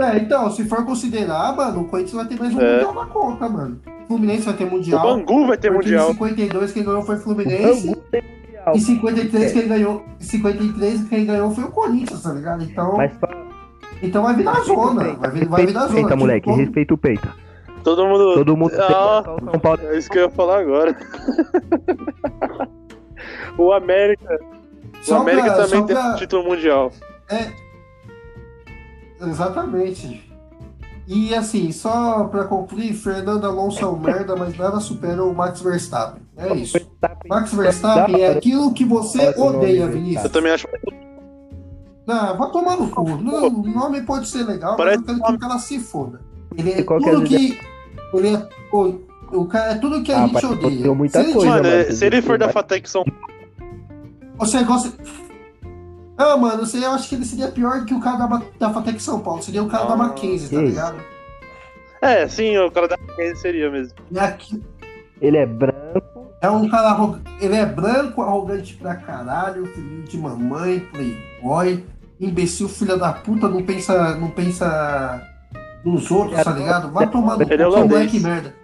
[0.00, 2.72] É, então, se for considerar, mano, o Corinthians vai ter mais um É.
[2.84, 3.80] mundial na conta, mano.
[4.04, 5.02] O Fluminense vai ter O mundial.
[5.02, 6.10] Bangu vai ter mundial.
[6.10, 7.86] Em 52 quem ganhou foi o O Fluminense.
[7.86, 8.74] Bangu tem mundial.
[8.74, 12.64] Em 53 quem ganhou, em 53 quem ganhou foi o Corinthians, tá ligado?
[12.64, 13.12] Então, Mas
[14.02, 15.94] então vai vir na o zona, peita, vai vir, vai vir na o zona.
[15.94, 16.46] peita, tipo, moleque.
[16.48, 17.28] todo- Respeita o peita.
[17.84, 18.34] Todo mundo.
[18.34, 19.80] Todo mundo tem Ah, o São Paulo.
[19.84, 20.96] é isso que eu ia falar agora.
[23.58, 24.38] o América,
[25.00, 26.92] o Só América pra- também tem pra- título mundial.
[29.20, 30.24] Exatamente.
[31.06, 35.60] E assim, só pra concluir, Fernando Alonso é um merda, mas nada supera o Max
[35.62, 36.22] Verstappen.
[36.36, 36.78] É isso.
[37.28, 40.30] Max Verstappen é aquilo que você odeia, Eu Vinícius.
[40.30, 40.68] também acho.
[42.06, 43.04] Não, vai tomar no cu.
[43.04, 46.20] Não, o nome pode ser legal, Parece mas eu quero que o cara se foda.
[46.56, 47.58] Ele é é tudo que.
[48.14, 48.94] Ele é, o,
[49.32, 50.94] o cara é tudo que a Ah, gente odeia.
[50.94, 53.04] muita se ele, coisa, Mano, é- se ele for da Fatec São
[54.38, 54.92] Você gosta.
[56.16, 59.00] Ah, mano, você, eu acho que ele seria pior que o cara da, da Fatec
[59.00, 59.42] São Paulo.
[59.42, 60.96] Seria o cara da Ah, Mackenzie, tá ligado?
[62.02, 63.94] É, sim, o cara da Mackenzie seria mesmo.
[64.10, 64.62] E aqui,
[65.20, 66.28] Ele é branco.
[66.40, 67.24] É um cara arrogante.
[67.40, 71.84] Ele é branco, arrogante pra caralho, filhinho de mamãe, playboy,
[72.20, 75.20] imbecil, filha da puta, não pensa, não pensa
[75.84, 76.90] nos outros, tá ligado?
[76.92, 77.90] Vai tomar no cu, é que holandês.
[77.90, 78.54] moleque merda.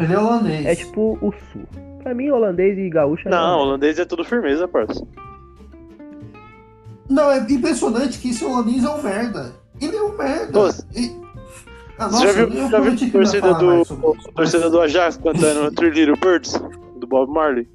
[0.00, 0.66] Ele é holandês.
[0.66, 1.64] É tipo o sul.
[2.06, 5.04] Pra mim, holandês e gaúcho é Não, holandês é tudo firmeza, parça.
[7.10, 9.52] Não, é impressionante que esse holandês é um merda.
[9.80, 10.52] Ele é um merda.
[10.52, 10.86] Nossa.
[10.94, 11.10] E-
[11.98, 15.90] Ah, Você já viu, já viu a torcida do, sobre torcida do Ajax cantando Three
[15.90, 16.52] Little Birds,
[16.96, 17.68] do Bob Marley?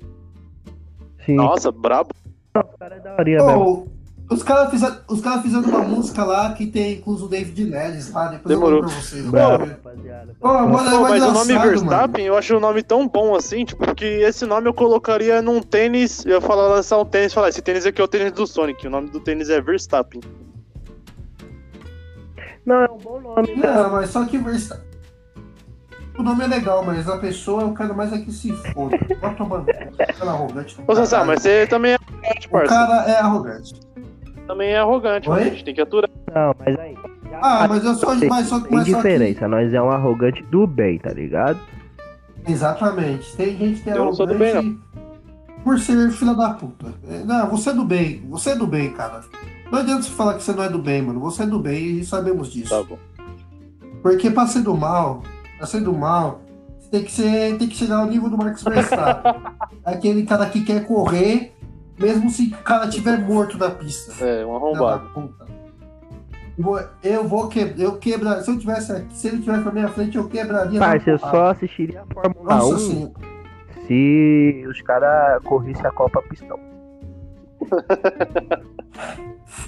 [1.26, 1.36] Sim.
[1.36, 2.12] Nossa, brabo.
[2.56, 3.88] O cara é daorinha mesmo.
[4.32, 8.10] Os caras fizeram, os cara fizeram uma música lá que tem incluso o David Neres
[8.14, 8.80] lá, depois Demorou.
[8.80, 9.26] eu pra vocês.
[9.30, 10.36] Bravo, rapaziada.
[10.42, 13.66] Mano, é Pô, mais mas o nome Verstappen, eu acho o nome tão bom assim,
[13.66, 17.36] tipo, que esse nome eu colocaria num tênis, eu ia falar, lançar um tênis e
[17.36, 20.22] falar, esse tênis aqui é o tênis do Sonic, o nome do tênis é Verstappen.
[22.66, 23.56] Não, é um bom nome.
[23.56, 23.62] mano.
[23.84, 24.90] Não, mas só que Verstappen.
[26.18, 28.98] O nome é legal, mas a pessoa eu quero mais é que se foda.
[29.20, 29.66] Vai tomando.
[29.66, 30.78] Cara arrogante.
[30.80, 32.74] do Ô, Sassá, mas você também é arrogante, O parça.
[32.74, 33.91] cara é arrogante.
[34.48, 35.36] Também é arrogante, Oi?
[35.36, 36.10] mano, a gente tem que aturar.
[36.34, 36.96] Não, mas aí.
[37.42, 38.14] Ah, mas eu só.
[38.16, 41.60] Mas só, Tem mas só que, diferença, nós é um arrogante do bem, tá ligado?
[42.48, 43.36] Exatamente.
[43.36, 44.78] Tem gente que é Eu não sou do arrogante
[45.64, 46.94] por ser filha da puta.
[47.10, 48.24] É, Não, você é do bem.
[48.30, 49.22] Você é do bem, cara.
[49.72, 51.20] Não adianta você falar que você não é do bem, mano.
[51.22, 52.70] Você é do bem e sabemos disso.
[52.70, 52.98] Tá bom.
[54.02, 55.22] Porque pra ser do mal,
[55.58, 56.42] pra ser do mal,
[56.80, 59.42] você tem que, ser, tem que chegar ao nível do Max Verstappen.
[59.86, 61.54] Aquele cara que quer correr,
[62.02, 64.24] mesmo se o cara estiver morto na pista.
[64.24, 65.10] É, um arrombado.
[67.04, 67.80] Eu vou- quebrar.
[67.80, 70.80] Eu quebra, se eu tivesse aqui, se ele tivesse na minha frente, eu quebraria.
[70.80, 73.12] Parça, eu só assistiria a Fórmula Nossa 1 senhora.
[73.88, 76.60] se os caras corressem a Copa Pistão.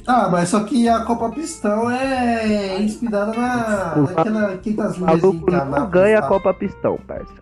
[0.07, 5.21] Ah, mas só que a Copa Pistão é inspirada na, O naquela 500 O milhas
[5.21, 6.27] maluco em Indianápolis, não ganha a?
[6.27, 7.33] Copa Pistão, parça.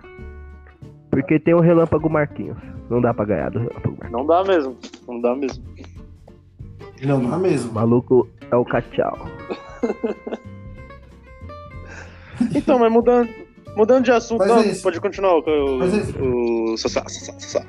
[1.09, 2.57] Porque tem o Relâmpago Marquinhos.
[2.91, 3.71] Não dá pra ganhar do.
[4.11, 4.77] Não dá mesmo.
[5.07, 5.63] Não dá mesmo.
[7.01, 7.71] Não, não é O mesmo.
[7.71, 9.17] maluco é o Cachau.
[12.55, 13.29] Então, mas mudando,
[13.77, 17.65] mudando de assunto, não, é pode continuar o, Mas é o, o Sassá, Sassá, Sassá.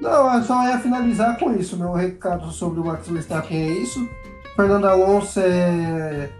[0.00, 1.76] Não, eu só ia finalizar com isso.
[1.76, 4.08] Meu recado sobre o Max Verstappen é isso.
[4.56, 6.30] Fernando Alonso é,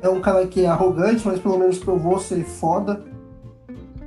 [0.00, 3.04] é um cara que é arrogante, mas pelo menos provou ser foda.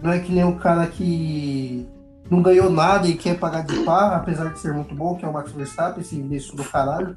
[0.01, 1.85] Não é que nem um cara que
[2.29, 5.27] não ganhou nada e quer pagar de pá, apesar de ser muito bom, que é
[5.27, 7.15] o Max Verstappen, esse imbecil do caralho.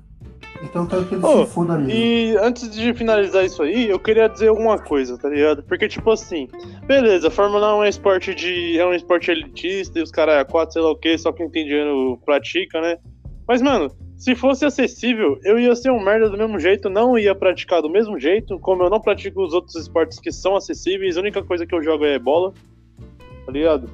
[0.62, 1.92] Então eu quero que ele Ô, se foda mesmo.
[1.92, 5.62] E antes de finalizar isso aí, eu queria dizer alguma coisa, tá ligado?
[5.62, 6.48] Porque, tipo assim,
[6.86, 8.78] beleza, Fórmula 1 é um esporte de.
[8.78, 11.50] é um esporte elitista e os caras é quatro, sei lá o que, só quem
[11.50, 12.96] tem dinheiro pratica, né?
[13.46, 17.34] Mas, mano, se fosse acessível, eu ia ser um merda do mesmo jeito, não ia
[17.34, 21.20] praticar do mesmo jeito, como eu não pratico os outros esportes que são acessíveis, a
[21.20, 22.52] única coisa que eu jogo é bola,
[23.44, 23.90] tá ligado?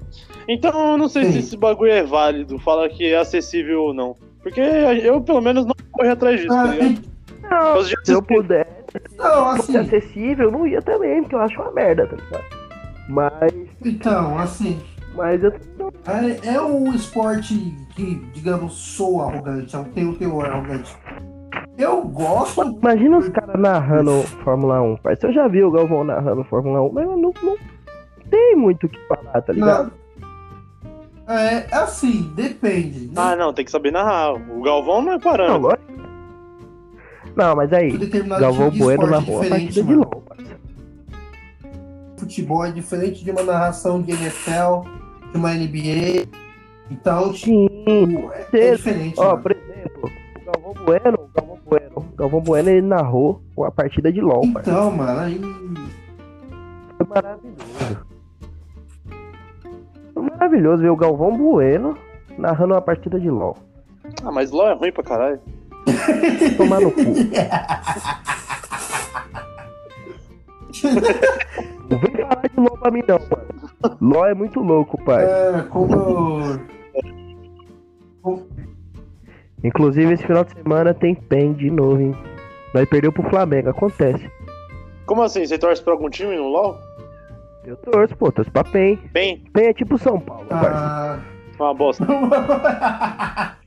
[0.52, 1.38] Então eu não sei se Sim.
[1.38, 4.14] esse bagulho é válido, falar que é acessível ou não.
[4.42, 6.90] Porque eu, pelo menos, não corro atrás disso, tá Ah, ligado?
[6.90, 7.12] e-
[7.50, 8.70] Não, se eu assisti- pudesse
[9.18, 12.44] não, fosse assim, acessível, eu não ia também, porque eu acho uma merda, tá ligado?
[13.08, 13.52] Mas,
[13.84, 14.80] então, assim,
[15.14, 15.52] mas eu
[16.06, 17.54] é, é um esporte
[17.94, 20.96] que, digamos, sou arrogante, eu tenho um teor arrogante.
[21.78, 25.28] Eu gosto Imagina os caras narrando Fórmula 1, parceiro.
[25.34, 27.56] Eu já vi o Galvão narrando Fórmula 1, mas não, não
[28.30, 29.92] tem muito o que falar, tá ligado?
[31.26, 31.34] Não.
[31.34, 33.10] É, assim, depende.
[33.16, 34.34] Ah, não, tem que saber narrar.
[34.34, 35.62] O Galvão não é Não, parâmetro.
[35.62, 35.92] lógico.
[37.34, 37.96] Não, mas aí,
[38.38, 39.94] Galvão tipo Bueno esporte narrou a diferente, partida de.
[39.94, 40.22] LOL.
[42.18, 44.86] Futebol é diferente de uma narração de NFL,
[45.32, 46.28] de uma NBA.
[46.90, 47.68] Então, Sim.
[47.68, 49.14] tipo, é, é diferente.
[49.18, 49.42] Ó, mano.
[49.42, 54.12] por exemplo, o Galvão Bueno, o Galvão Bueno, o Galvão Bueno ele narrou a partida
[54.12, 54.78] de LOL, parceiro.
[54.78, 55.40] Então, mano, aí.
[56.98, 58.11] Foi maravilhoso.
[60.14, 61.96] Foi maravilhoso ver o Galvão Bueno
[62.38, 63.56] narrando uma partida de LOL.
[64.24, 65.40] Ah, mas LOL é ruim pra caralho.
[66.56, 67.00] Tomar no cu.
[71.90, 73.96] Não vem falar de LOL pra mim não, mano.
[74.00, 75.24] LOL é muito louco, pai.
[75.24, 76.58] É, como-
[79.64, 82.14] Inclusive, esse final de semana tem PEN de novo, hein?
[82.74, 84.28] Nós perdeu pro Flamengo, acontece.
[85.06, 85.44] Como assim?
[85.46, 86.76] Você torce pra algum time no LOL?
[87.64, 88.98] Eu torço, pô, torço pra PEN.
[89.12, 90.46] Bem, PEN é tipo São Paulo.
[90.50, 91.18] Ah,
[91.58, 92.06] uma bosta.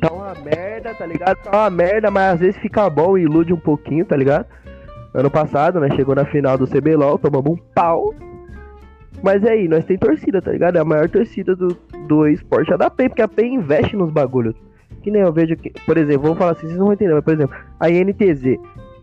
[0.00, 1.36] Tá uma merda, tá ligado?
[1.38, 4.44] Tá uma merda, mas às vezes fica bom e ilude um pouquinho, tá ligado?
[5.14, 5.88] Ano passado, né?
[5.94, 8.12] Chegou na final do CBLOL, tomamos um pau.
[9.22, 10.76] Mas aí, nós tem torcida, tá ligado?
[10.76, 11.78] É a maior torcida do,
[12.08, 14.56] do esporte é da PEN, porque a PEN investe nos bagulhos.
[15.02, 17.24] Que nem eu vejo que, por exemplo, vamos falar assim, vocês não vão entender, mas
[17.24, 18.58] por exemplo, a INTZ,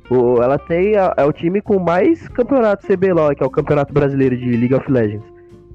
[0.09, 3.93] o- ela tem, a- é o time com mais campeonatos CBLOL, que é o Campeonato
[3.93, 5.25] Brasileiro de League of Legends.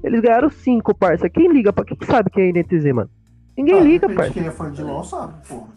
[0.03, 1.29] Eles ganharam cinco, parça.
[1.29, 3.09] Quem liga pra quem sabe quem é a INTZ, mano?
[3.57, 4.33] Ninguém ah, liga, parça.
[4.33, 5.67] Quem é fã de LOL sabe, porra.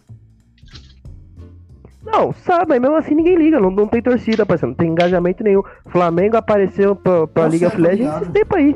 [2.05, 5.43] Não, sabe, mas mesmo assim ninguém liga, não, não tem torcida, parceiro, não tem engajamento
[5.43, 5.61] nenhum.
[5.89, 8.75] Flamengo apareceu pra, pra League of certo, Legends esse tempo aí.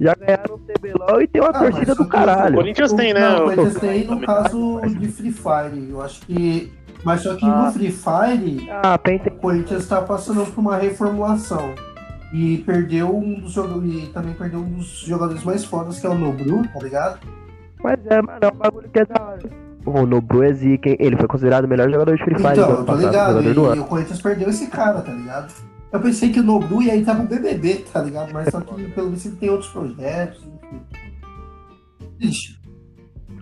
[0.00, 2.54] Já ganharam o CBLOL e tem uma Ah, torcida do que O caralho.
[2.56, 3.20] Corinthians tem, né?
[3.20, 5.90] Não, o Corinthians tem no caso de Free Fire.
[5.90, 6.72] Eu acho que.
[7.04, 7.66] Mas só que Ah.
[7.66, 11.74] no Free Fire, Ah, o Corinthians tá passando por uma reformulação.
[12.32, 14.04] E perdeu um dos jogadores.
[14.04, 17.18] E também perdeu um dos jogadores mais fodas, que é o Nobru, tá ligado?
[17.82, 19.50] Mas é, mano, é um bagulho que é da hora.
[19.84, 20.90] O Nobru é zica?
[21.00, 23.06] Ele foi considerado o melhor jogador de Free Fire do Então, ano eu tô passado,
[23.10, 23.28] ligado.
[23.42, 23.82] jogador do E ano.
[23.82, 25.52] o Corinthians perdeu esse cara, tá ligado?
[25.90, 28.32] Eu pensei que o Nobru ia entrar pro BBB, tá ligado?
[28.32, 30.82] Mas só que pelo visto ele tem outros projetos, enfim.
[32.20, 32.59] Ixi,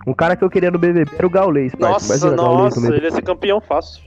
[0.07, 1.73] Um cara que eu queria no BBB era o Gaulês.
[1.79, 2.97] Nossa, Imagina Gaulês nossa, no BBB.
[2.97, 4.03] ele ia ser campeão fácil.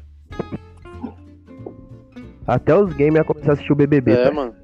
[2.46, 4.12] Até os gamers iam começar a assistir o BBB.
[4.12, 4.36] É, parceiro.
[4.36, 4.54] mano.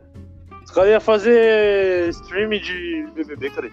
[0.64, 3.70] Os caras iam fazer stream de BBB, cara.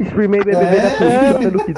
[0.00, 0.82] Streamei BBB É.
[0.82, 1.72] na Twitch, que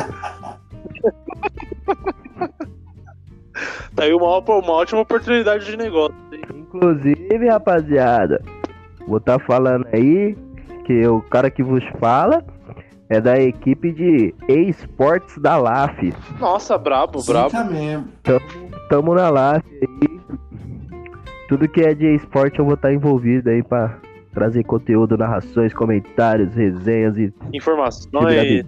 [3.94, 6.14] Tá aí uma, uma ótima oportunidade de negócio.
[6.54, 8.42] Inclusive, rapaziada,
[9.06, 10.36] vou estar falando aí
[10.86, 12.42] que o cara que vos fala
[13.10, 16.14] é da equipe de esportes da LAF.
[16.38, 17.50] Nossa, brabo, brabo.
[17.50, 18.08] zica mesmo.
[18.88, 20.20] Tamo na LAF aí.
[21.48, 23.98] Tudo que é de esporte eu vou estar envolvido aí pra
[24.32, 28.64] trazer conteúdo, narrações, comentários, resenhas e Informações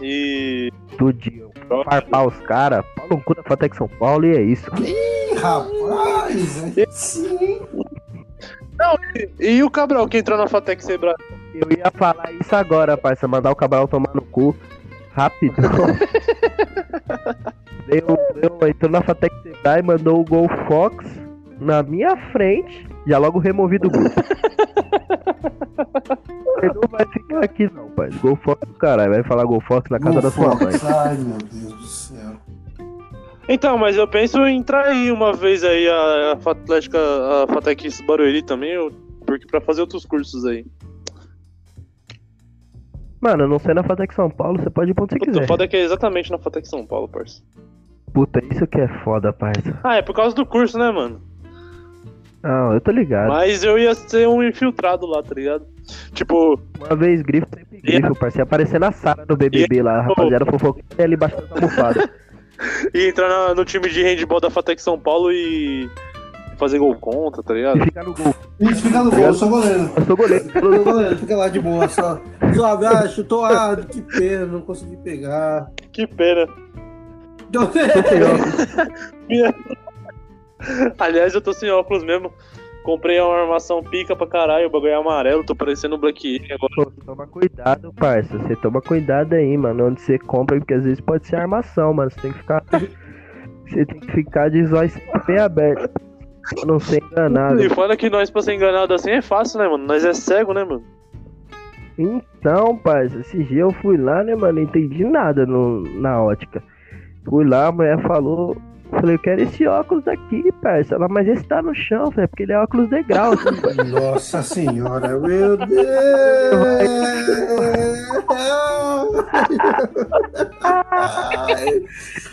[0.00, 0.72] e.
[0.96, 1.50] tudinho.
[1.84, 4.70] Farpar os caras, pau no cu da Fatec São Paulo e é isso.
[4.76, 7.60] Ih, rapaz, aí sim.
[9.40, 11.16] E o Cabral que entrou na Fatec Sebra.
[11.54, 13.28] Eu ia falar isso agora, parça.
[13.28, 14.56] Mandar o Cabral tomar no cu.
[15.12, 15.56] Rápido.
[17.90, 21.04] Deu, deu, entrou na Fatec Sebrae, mandou o Gol Fox
[21.58, 22.86] na minha frente.
[23.04, 24.14] Já logo removido o grupo.
[26.62, 28.10] Ele não vai ficar aqui não, pai.
[28.22, 29.12] Gol Fox do caralho.
[29.12, 30.74] Vai falar Gol Fox na casa da sua mãe.
[30.84, 32.36] Ai, meu Deus do céu.
[33.48, 38.42] Então, mas eu penso em trair uma vez aí a, a Atlética, a Fatec Barueri
[38.42, 38.92] também, eu,
[39.26, 40.64] porque pra fazer outros cursos aí.
[43.20, 45.44] Mano, não sei na Fatec São Paulo, você pode ir pra onde você Puta, quiser.
[45.44, 47.42] o foda é que é exatamente na Fatec São Paulo, parça.
[48.12, 49.78] Puta, isso que é foda, parça.
[49.84, 51.20] Ah, é por causa do curso, né, mano?
[52.42, 53.28] Não, eu tô ligado.
[53.28, 55.66] Mas eu ia ser um infiltrado lá, tá ligado?
[56.14, 58.16] Tipo, Uma vez grifo, sempre grifo.
[58.36, 62.10] Ia aparecer na sala do BBB lá, a rapaziada fofoqueira ali embaixo da almofada.
[62.94, 65.90] ia entrar no time de handball da Fatec São Paulo e
[66.60, 67.78] fazer gol contra, tá ligado?
[67.78, 68.34] E ficar no gol.
[68.60, 69.90] Isso, fica no gol, eu sou goleiro.
[69.96, 70.50] Eu sou goleiro.
[70.54, 72.20] Eu sou goleiro, fica lá de boa, só.
[72.54, 75.68] Só, ah, chutou, ah, que pena, não consegui pegar.
[75.90, 76.46] Que pena.
[80.98, 82.32] Aliás, eu tô sem óculos mesmo.
[82.82, 86.72] Comprei uma armação pica pra caralho, o bagulho é amarelo, tô parecendo um Black agora.
[86.74, 88.38] Pô, toma cuidado, parça.
[88.38, 89.88] Você toma cuidado aí, mano.
[89.88, 92.10] Onde você compra, porque às vezes pode ser armação, mano.
[92.10, 92.64] Você tem que ficar.
[93.70, 94.90] Você tem que ficar de zóio
[95.28, 96.09] bem aberto.
[96.48, 97.62] Pra não ser enganado.
[97.62, 99.86] E fora que nós, pra ser enganado assim, é fácil, né, mano?
[99.86, 100.82] Nós é cego, né, mano?
[101.98, 104.54] Então, parça, esse dia eu fui lá, né, mano?
[104.54, 106.62] Não entendi nada no, na ótica.
[107.28, 108.56] Fui lá, a mulher falou.
[108.90, 110.96] Falei, eu quero esse óculos aqui, parça.
[110.96, 113.34] Ela, mas esse tá no chão, velho, porque ele é óculos de grau.
[113.38, 113.90] assim.
[113.90, 115.70] Nossa senhora, meu Deus!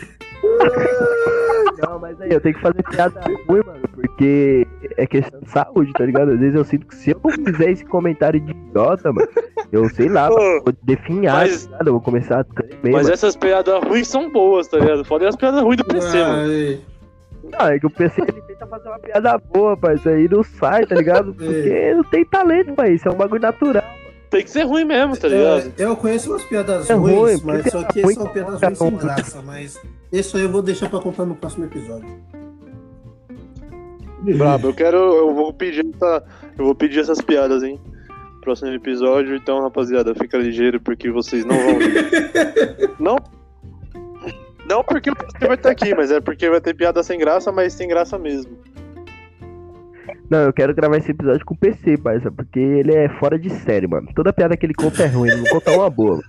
[1.80, 5.92] Não, mas aí eu tenho que fazer piada ruim, mano, porque é questão de saúde,
[5.92, 6.32] tá ligado?
[6.32, 9.28] Às vezes eu sinto que se eu fizer esse comentário de idiota, mano,
[9.70, 11.86] eu sei lá, Ô, mano, vou definhar, mas- tá ligado?
[11.88, 13.12] Eu vou começar a tremer, Mas mano.
[13.12, 15.04] essas piadas ruins são boas, tá ligado?
[15.04, 16.42] Foda é as piadas ruins do PC, mano.
[16.52, 16.80] Ai,
[17.44, 20.84] Não, é que o PC ele tenta fazer uma piada boa, parça, aí não sai,
[20.84, 21.32] tá ligado?
[21.38, 23.84] Porque não tem talento pra isso, é um bagulho natural.
[24.30, 25.72] Tem que ser ruim mesmo, tá ligado?
[25.78, 28.78] é, eu conheço umas piadas É ruins, ruim, mas só que ruim são piadas ruins
[28.78, 29.80] sem graça, mas
[30.12, 32.08] isso aí eu vou deixar pra contar no próximo episódio.
[34.36, 34.96] Brabo, eu quero.
[34.96, 36.24] Eu vou pedir essa,
[36.58, 37.80] Eu vou pedir essas piadas, hein?
[38.40, 41.78] Próximo episódio, então, rapaziada, fica ligeiro porque vocês não vão
[42.98, 43.16] não.
[44.68, 47.72] Não porque o vai estar aqui, mas é porque vai ter piada sem graça, mas
[47.72, 48.58] sem graça mesmo.
[50.30, 53.48] Não, eu quero gravar esse episódio com o PC, parça, porque ele é fora de
[53.48, 54.08] série, mano.
[54.14, 56.20] Toda piada que ele conta é ruim, ele não conta uma boa.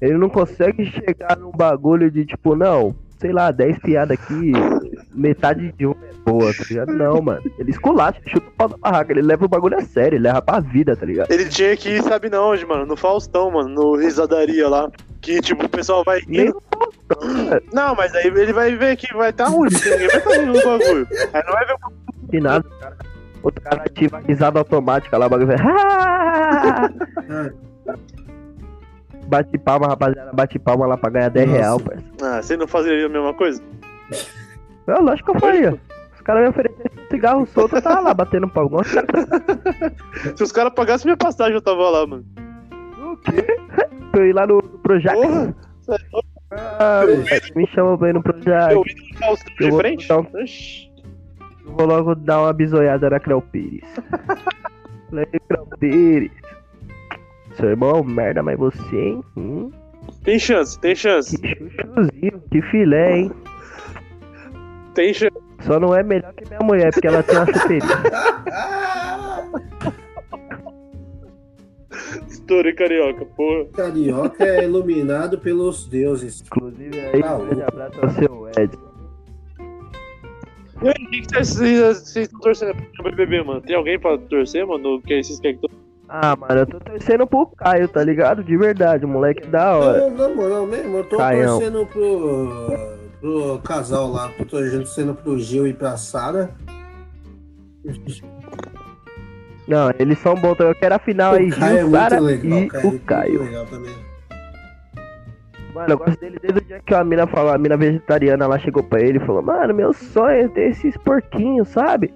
[0.00, 4.52] Ele não consegue chegar num bagulho de tipo, não, sei lá, 10 piadas aqui,
[5.14, 6.92] metade de uma é boa, tá ligado?
[6.92, 7.42] Não, mano.
[7.58, 10.42] Ele esculacha, chuta o pau da barraca, ele leva o bagulho a sério, ele leva
[10.42, 11.30] pra vida, tá ligado?
[11.30, 12.84] Ele tinha que ir, sabe na onde, mano?
[12.86, 14.90] No Faustão, mano, no Risadaria lá.
[15.20, 16.54] Que, tipo, o pessoal vai Nem rir.
[17.72, 20.64] Não, mas aí ele vai ver que vai estar ruim, ninguém vai estar rindo do
[20.64, 21.06] bagulho.
[21.32, 23.11] Aí não vai ver o de nada, cara.
[23.42, 25.48] Outro cara ativa a risada automática lá, o bagulho.
[25.60, 26.88] "Ah!"
[29.26, 31.58] Bate palma, rapaziada, bate palma lá pra ganhar 10 Nossa.
[31.58, 32.04] real, parça.
[32.22, 33.62] Ah, você não fazeria a mesma coisa?
[34.86, 35.80] É lógico que eu faria.
[36.14, 38.50] Os caras me ofereceram um cigarro solto, eu tava lá batendo.
[38.70, 39.04] Nossa,
[40.36, 42.24] Se os caras pagassem minha passagem, eu tava lá, mano.
[43.00, 43.42] o quê?
[44.10, 45.14] Pra eu ir lá no, Projac.
[45.16, 45.54] Porra!
[46.50, 48.72] Ah, moleque, me chama pra ir no Projac.
[48.74, 48.84] Eu Eu
[49.58, 50.06] de vou frente?
[50.08, 50.26] dar um-.
[51.64, 53.84] Eu vou logo dar uma bisoiada na Creu Pires.
[55.48, 56.30] Creu Pires.
[57.56, 59.22] Seu irmão é um merda, mas você, hein?
[59.36, 59.70] Hum,
[60.24, 61.36] Tem chance, tem chance.
[61.38, 63.32] que chuchuzinho, que filé, hein?
[64.94, 65.36] Tem chance.
[65.60, 67.80] Só não é melhor que minha mulher, porque ela tem uma chuteria.
[72.28, 73.64] Estourei carioca, porra.
[73.72, 76.42] Carioca é iluminado pelos deuses.
[76.42, 78.91] Inclusive, aí, Tá um grande abraço ao seu Edson.
[80.82, 83.60] E aí, o que vocês estão torcendo pro BBB, mano?
[83.60, 85.00] Tem alguém pra torcer, mano?
[85.02, 85.68] Que vocês querem que
[86.08, 88.42] Ah, mano, eu tô torcendo pro Caio, tá ligado?
[88.42, 89.98] De verdade, o moleque é da hora.
[89.98, 91.58] Eu, na moral mesmo, eu tô Caião.
[91.58, 92.78] torcendo pro,
[93.20, 96.50] pro casal lá, tô torcendo pro Gil e pra Sara.
[99.68, 102.20] Não, eles são bons, eu quero a final aí, O Caio é Gil, muito Sara
[102.20, 103.38] legal, e cara, o Caio.
[103.38, 104.11] Muito legal também.
[105.74, 108.58] Mano, eu gosto dele desde o dia que a mina falou, a mina vegetariana lá
[108.58, 112.12] chegou pra ele e falou, mano, meu sonho é ter esses porquinhos, sabe?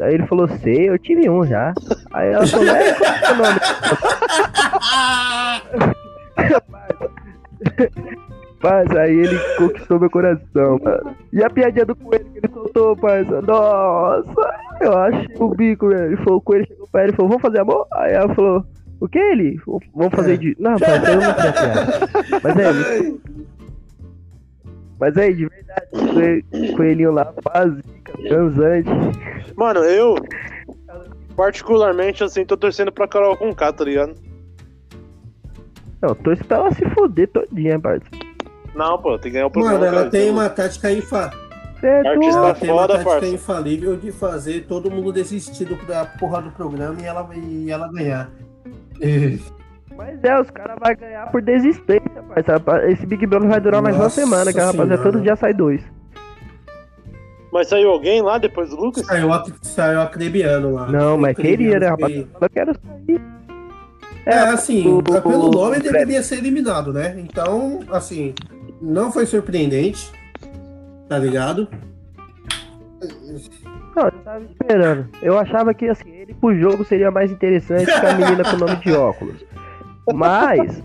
[0.00, 1.74] Aí ele falou, sei, eu tive um já.
[2.12, 3.60] Aí ela falou, é, qual é o nome?
[8.62, 11.16] Mas aí ele conquistou meu coração, mano.
[11.32, 13.42] E a piadinha do coelho que ele soltou, parça?
[13.42, 16.04] Nossa, eu achei o bico, velho.
[16.04, 17.88] Ele falou, o coelho chegou pra ele e falou, vamos fazer amor?
[17.92, 18.64] Aí ela falou,
[19.04, 19.60] o que ele?
[19.94, 20.56] Vamos fazer de.
[20.58, 22.40] Não, parça, eu não quero piada.
[22.42, 23.20] Mas é, ele
[25.00, 28.88] mas aí, de verdade, coe- coelhinho lá, básica, transante.
[29.56, 30.14] Mano, eu.
[31.36, 34.14] particularmente, assim, tô torcendo pra Carol com K, tá ligado?
[36.00, 38.26] Não, torço pra ela se foder todinha, parceiro.
[38.74, 39.78] Não, pô, tem que ganhar o programa.
[39.78, 40.10] Mano, ela cara.
[40.10, 43.26] tem Então, uma tática é Artista ela tem uma foda, tática parça.
[43.28, 47.90] infalível de fazer todo mundo desistir do- da porra do programa e ela, e ela
[47.92, 48.30] ganhar.
[49.00, 49.38] E-
[49.96, 52.90] Mas é, os caras vão ganhar por desistência, parceiro.
[52.90, 55.52] Esse Big Brother vai durar mais uma Nossa semana, que a rapaziada todo dia sai
[55.52, 55.82] dois.
[57.52, 59.04] Mas saiu alguém lá depois do Lucas?
[59.04, 60.86] Saiu, a, saiu a Crebiano lá.
[60.90, 62.26] Não, mas queria, né, rapaziada?
[62.40, 63.20] Eu quero sair.
[64.24, 67.14] É, assim, o- pelo o- nome o- deveria ser eliminado, né?
[67.18, 68.34] Então, assim,
[68.80, 70.10] não foi surpreendente,
[71.06, 71.68] tá ligado?
[73.94, 75.08] Não, eu tava esperando.
[75.20, 78.76] Eu achava que, assim, pro jogo seria mais interessante que a menina com o nome
[78.76, 79.44] de óculos.
[80.12, 80.82] Mas,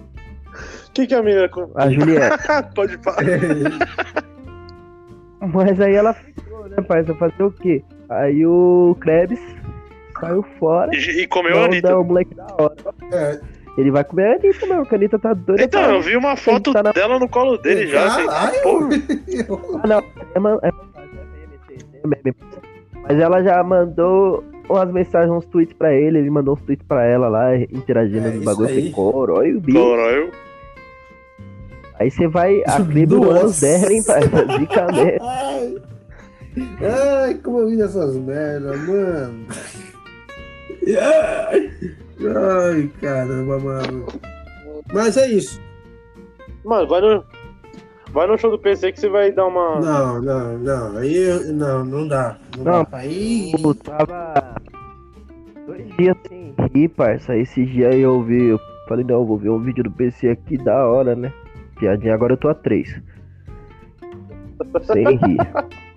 [0.94, 1.70] Quem que é a menina com.
[1.76, 2.38] a Juliette.
[2.74, 3.18] Pode falar.
[5.54, 7.16] Mas aí ela ficou, né, parceiro?
[7.20, 7.84] Fazer o quê?
[8.10, 9.40] Aí o Krebs
[10.20, 10.90] saiu fora.
[10.96, 11.98] E, e comeu a Anitta.
[11.98, 12.76] o moleque da hora.
[13.12, 13.40] É,
[13.78, 14.82] Ele vai comer a Anitta, meu.
[14.90, 15.64] A Anitta tá doida.
[15.64, 18.06] Então, pra- eu vi uma foto tá na- dela no colo dele já.
[18.08, 18.26] assim.
[18.26, 18.62] Caralho!
[18.64, 20.04] Pô, Ah, não.
[20.36, 20.72] É, man- é é
[22.04, 22.36] é meme.
[23.04, 26.20] Mas ela já mandou umas mensagens, uns tweets pra ele.
[26.20, 28.70] Ele mandou uns tweets pra ela lá, interagindo É no bagulho.
[28.70, 29.78] Assim, coro, olha o bicho.
[29.78, 30.32] Caralho.
[32.00, 32.62] Aí você vai.
[32.68, 33.68] A Kleber Nossa.
[33.68, 34.60] anos parceiro.
[34.60, 35.26] Zica mesmo.
[35.26, 35.76] Ai,
[37.26, 39.46] ai, como eu vi essas merdas, mano.
[40.88, 41.72] Ai,
[42.36, 44.08] ai, caramba, mano.
[44.94, 45.62] Mas é isso.
[46.64, 47.24] Mano, vai no.
[48.12, 49.80] Vai no show do PC que você vai dar uma.
[49.80, 50.98] Não, não, não.
[50.98, 52.38] Aí eu- não, não dá.
[52.58, 52.84] Não, Não.
[52.84, 52.98] dá.
[52.98, 53.52] Aí.
[53.64, 54.56] Eu tava
[55.66, 57.36] dois dias sem rir, parça.
[57.38, 60.86] Esses dias eu ouvi, eu falei, não, vou ver um vídeo do PC aqui da
[60.88, 61.32] hora, né?
[61.80, 62.90] Piadinha, agora eu tô a três.
[64.92, 65.38] Sem rir.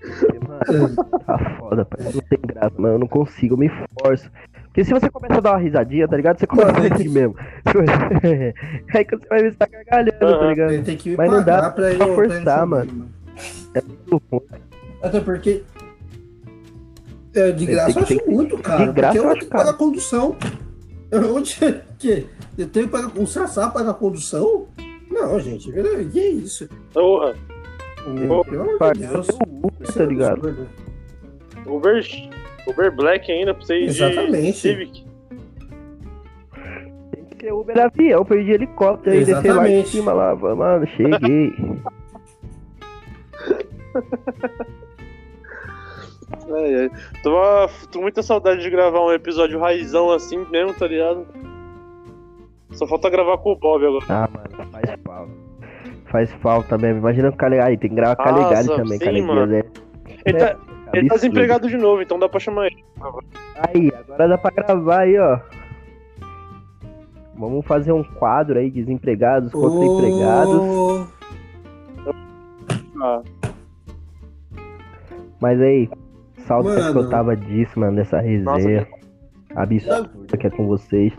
[0.00, 0.96] Porque, Mano,
[1.26, 2.10] tá foda, parça.
[2.14, 2.94] Não tem graça, mano.
[2.94, 3.70] Eu não consigo, eu me
[4.02, 4.30] forço.
[4.70, 6.38] Porque se você começa a dar uma risadinha, tá ligado?
[6.38, 7.34] Você começa a rir mesmo.
[8.94, 10.48] Aí quando você vai ver, você tá gargalhando, tá Aham.
[10.48, 10.72] ligado?
[10.72, 13.08] Ele tem que me Mas não dá pagar pra, eu, pra forçar, mano.
[13.74, 14.42] É muito ruim.
[15.02, 15.62] Até porque.
[17.34, 18.86] É, de Tem graça eu que- acho muito caro.
[18.86, 20.36] de graça porque eu eu vou acho ter que pagar condução.
[21.34, 21.58] Onde
[21.98, 22.26] que?
[22.56, 23.10] Eu tenho que pagar.
[23.18, 24.66] O Sassá paga condução?
[25.10, 25.72] Não, gente.
[25.72, 26.68] Que é isso?
[26.94, 27.34] Porra.
[28.04, 29.26] Pelo amor de Deus.
[29.80, 30.68] Isso tá é ligado?
[31.66, 32.04] Uber.
[32.66, 34.52] Uber Black ainda pra você ir Exatamente.
[34.52, 35.04] de Civic.
[37.12, 41.52] Tem que ser Uber avião, de helicóptero aí, descer lá em cima lá, mano, cheguei.
[46.52, 46.90] Ai, ai.
[47.22, 47.30] Tô,
[47.90, 51.26] tô com muita saudade de gravar um episódio raizão assim mesmo, tá ligado?
[52.72, 54.04] Só falta gravar com o Bob agora.
[54.08, 55.32] Ah, mano, faz falta.
[56.06, 56.98] Faz falta mesmo.
[56.98, 57.72] Imagina o Calegari.
[57.72, 59.62] Aí, tem que gravar com o Calegari Nossa, também, sim, Calegari, né?
[60.24, 60.56] Ele tá,
[60.92, 62.84] ele tá desempregado de novo, então dá pra chamar ele.
[63.56, 65.38] Aí, agora dá pra gravar aí, ó.
[67.36, 70.54] Vamos fazer um quadro aí, desempregados contra empregados.
[70.60, 71.06] Ô,
[73.02, 73.22] Ah,
[75.40, 75.88] Mas aí,
[76.48, 76.92] Mano.
[76.92, 78.86] que eu tava disso, mano, dessa resenha.
[79.56, 81.12] Absurda que é com vocês.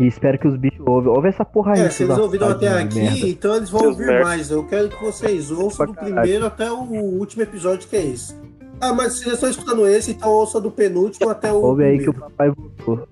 [0.00, 1.08] E espero que os bichos ouvem.
[1.12, 1.80] Ouve essa porra aí.
[1.82, 3.16] É, se eles seus ouviram até safadinhos de merda.
[3.16, 4.24] aqui, então eles vão Seus ouvir merda.
[4.24, 4.50] mais.
[4.50, 8.34] Eu quero que vocês ouçam do primeiro até o último episódio, que é esse.
[8.80, 11.56] Ah, mas se vocês estão escutando esse, então ouça do penúltimo até o.
[11.62, 12.30] Ouve aí que o primeiro.
[12.36, 13.08] papai voltou.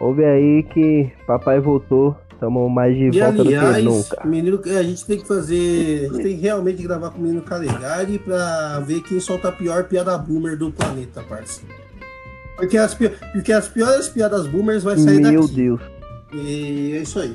[0.00, 2.14] Ouve aí que papai voltou.
[2.38, 4.24] Tamo mais de E volta do que aliás, nunca.
[4.24, 6.08] menino, a gente tem que fazer.
[6.10, 9.52] A gente tem que realmente gravar com o menino Calegari pra ver quem solta a
[9.52, 11.62] pior piada boomer do planeta, parça.
[12.58, 15.54] Porque as, pi- porque as piores piadas boomers vai sair Meu daqui.
[15.54, 15.80] Deus.
[16.34, 17.34] E é isso aí.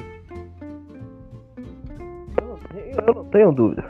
[2.37, 3.85] Eu não tenho- Eu não tenho dúvida.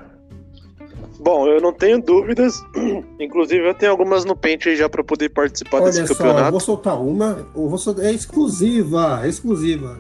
[1.19, 2.61] Bom, eu não tenho dúvidas.
[3.19, 6.17] Inclusive, eu tenho algumas no pente aí já pra poder participar Olha desse só, eu
[6.17, 6.51] campeonato.
[6.51, 7.47] vou soltar uma.
[7.55, 9.99] Eu vou soltar, é exclusiva, é exclusiva.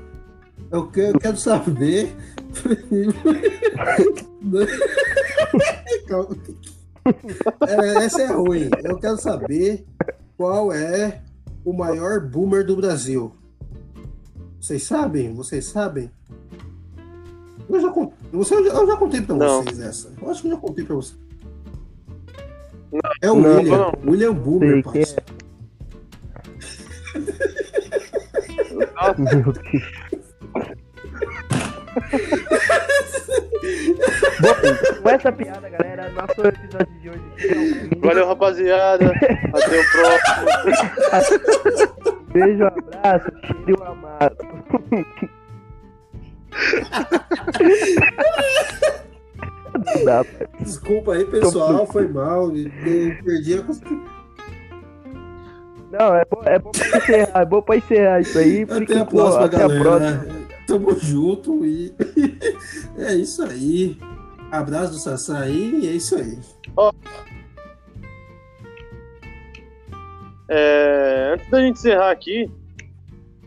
[0.71, 2.11] Eu quero, eu quero saber.
[6.07, 6.37] Calma.
[7.67, 8.69] É, essa é ruim.
[8.83, 9.85] Eu quero saber
[10.37, 11.21] qual é
[11.63, 13.35] o maior boomer do Brasil.
[14.59, 15.33] Vocês sabem?
[15.33, 16.09] Vocês sabem?
[17.69, 17.91] Eu já,
[18.31, 19.63] você, eu já, eu já contei pra Não.
[19.63, 20.11] vocês essa.
[20.21, 21.17] Eu acho que eu já contei pra vocês.
[23.21, 23.77] É o Não, William.
[23.77, 23.93] não.
[24.11, 25.05] William Boomer, Sei quem é.
[25.05, 25.23] parça.
[29.17, 29.83] Meu Deus.
[34.41, 37.21] Bom, com essa piada, galera, nosso episódio de hoje.
[38.01, 39.05] Valeu, rapaziada.
[39.53, 39.83] Até o
[41.11, 42.23] próximo.
[42.33, 44.37] Beijo, abraço, cheiro um amado.
[50.05, 50.25] Dá.
[50.59, 52.51] Desculpa aí, pessoal, foi mal.
[52.55, 52.69] Eu
[53.23, 54.01] perdi a costura.
[55.91, 58.63] Não, é bom, é bom pra encerrar, é bom pra encerrar isso aí.
[58.63, 59.79] Até Fica, a pô, próxima, até galera.
[59.79, 60.42] a próxima.
[60.67, 61.93] Tamo junto e
[62.97, 63.97] é isso aí.
[64.51, 66.37] Abraço do Sassá aí e é isso aí.
[70.49, 72.49] É, antes da gente encerrar aqui,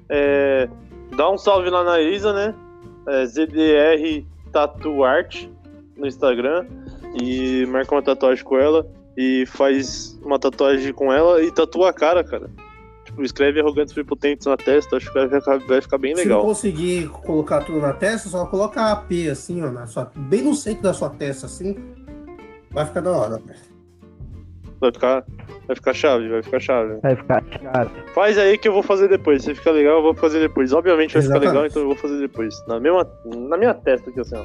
[0.09, 0.69] é,
[1.17, 2.55] dá um salve lá na Isa, né?
[3.09, 5.47] É, ZDR Tattoo Art
[5.97, 6.67] no Instagram
[7.23, 8.87] e marca uma tatuagem com ela
[9.17, 12.51] e faz uma tatuagem com ela e tatua a cara, cara.
[13.19, 16.43] Escreve arrogantes prepotentes na testa, acho que vai ficar, vai ficar bem Se legal.
[16.43, 20.55] conseguir colocar tudo na testa, só coloca a AP assim, ó, na sua, bem no
[20.55, 21.77] centro da sua testa, assim.
[22.71, 23.43] Vai ficar da hora.
[24.79, 25.25] Vai ficar,
[25.67, 27.01] vai ficar chave, vai ficar chave.
[27.03, 27.91] Vai ficar chato.
[28.15, 29.43] Faz aí que eu vou fazer depois.
[29.43, 30.73] Se ficar legal, eu vou fazer depois.
[30.75, 31.55] Obviamente vai ficar Exatamente.
[31.55, 32.55] legal, então eu vou fazer depois.
[32.67, 34.45] Na, mesma, na minha testa aqui, assim, ó.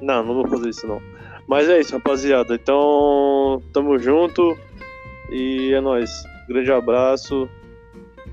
[0.00, 1.02] Não, não vou fazer isso não.
[1.46, 2.54] Mas é isso, rapaziada.
[2.54, 4.56] Então, tamo junto.
[5.30, 6.10] E é nóis.
[6.50, 7.48] Grande abraço.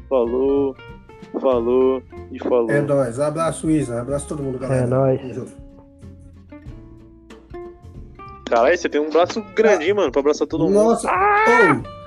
[0.09, 0.75] Falou.
[1.39, 2.01] Falou
[2.31, 2.71] e falou.
[2.71, 3.19] É nóis.
[3.19, 4.01] Abraço, Isa.
[4.01, 4.83] Abraço todo mundo, galera.
[4.85, 5.55] É nóis.
[8.49, 10.73] Caralho, você tem um braço grandinho, mano, pra abraçar todo mundo.
[10.75, 11.09] Nossa!
[11.11, 11.97] Oh!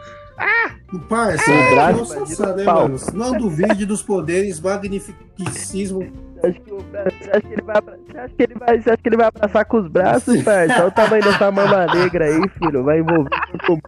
[1.08, 2.82] Parça, Um é braço, nossa, o pau.
[2.88, 2.96] mano?
[3.12, 6.00] Não duvide dos poderes magnificismo.
[6.40, 8.54] Você acha, que o Bra- você acha que ele vai abra- você acha que ele
[8.54, 10.74] vai, você acha que ele vai abraçar com os braços, parça?
[10.78, 12.82] Olha o tamanho dessa mama negra aí, filho.
[12.82, 13.28] Vai envolver
[13.66, 13.80] todo mundo.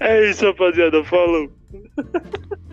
[0.00, 1.02] É isso, rapaziada.
[1.04, 1.52] Falou.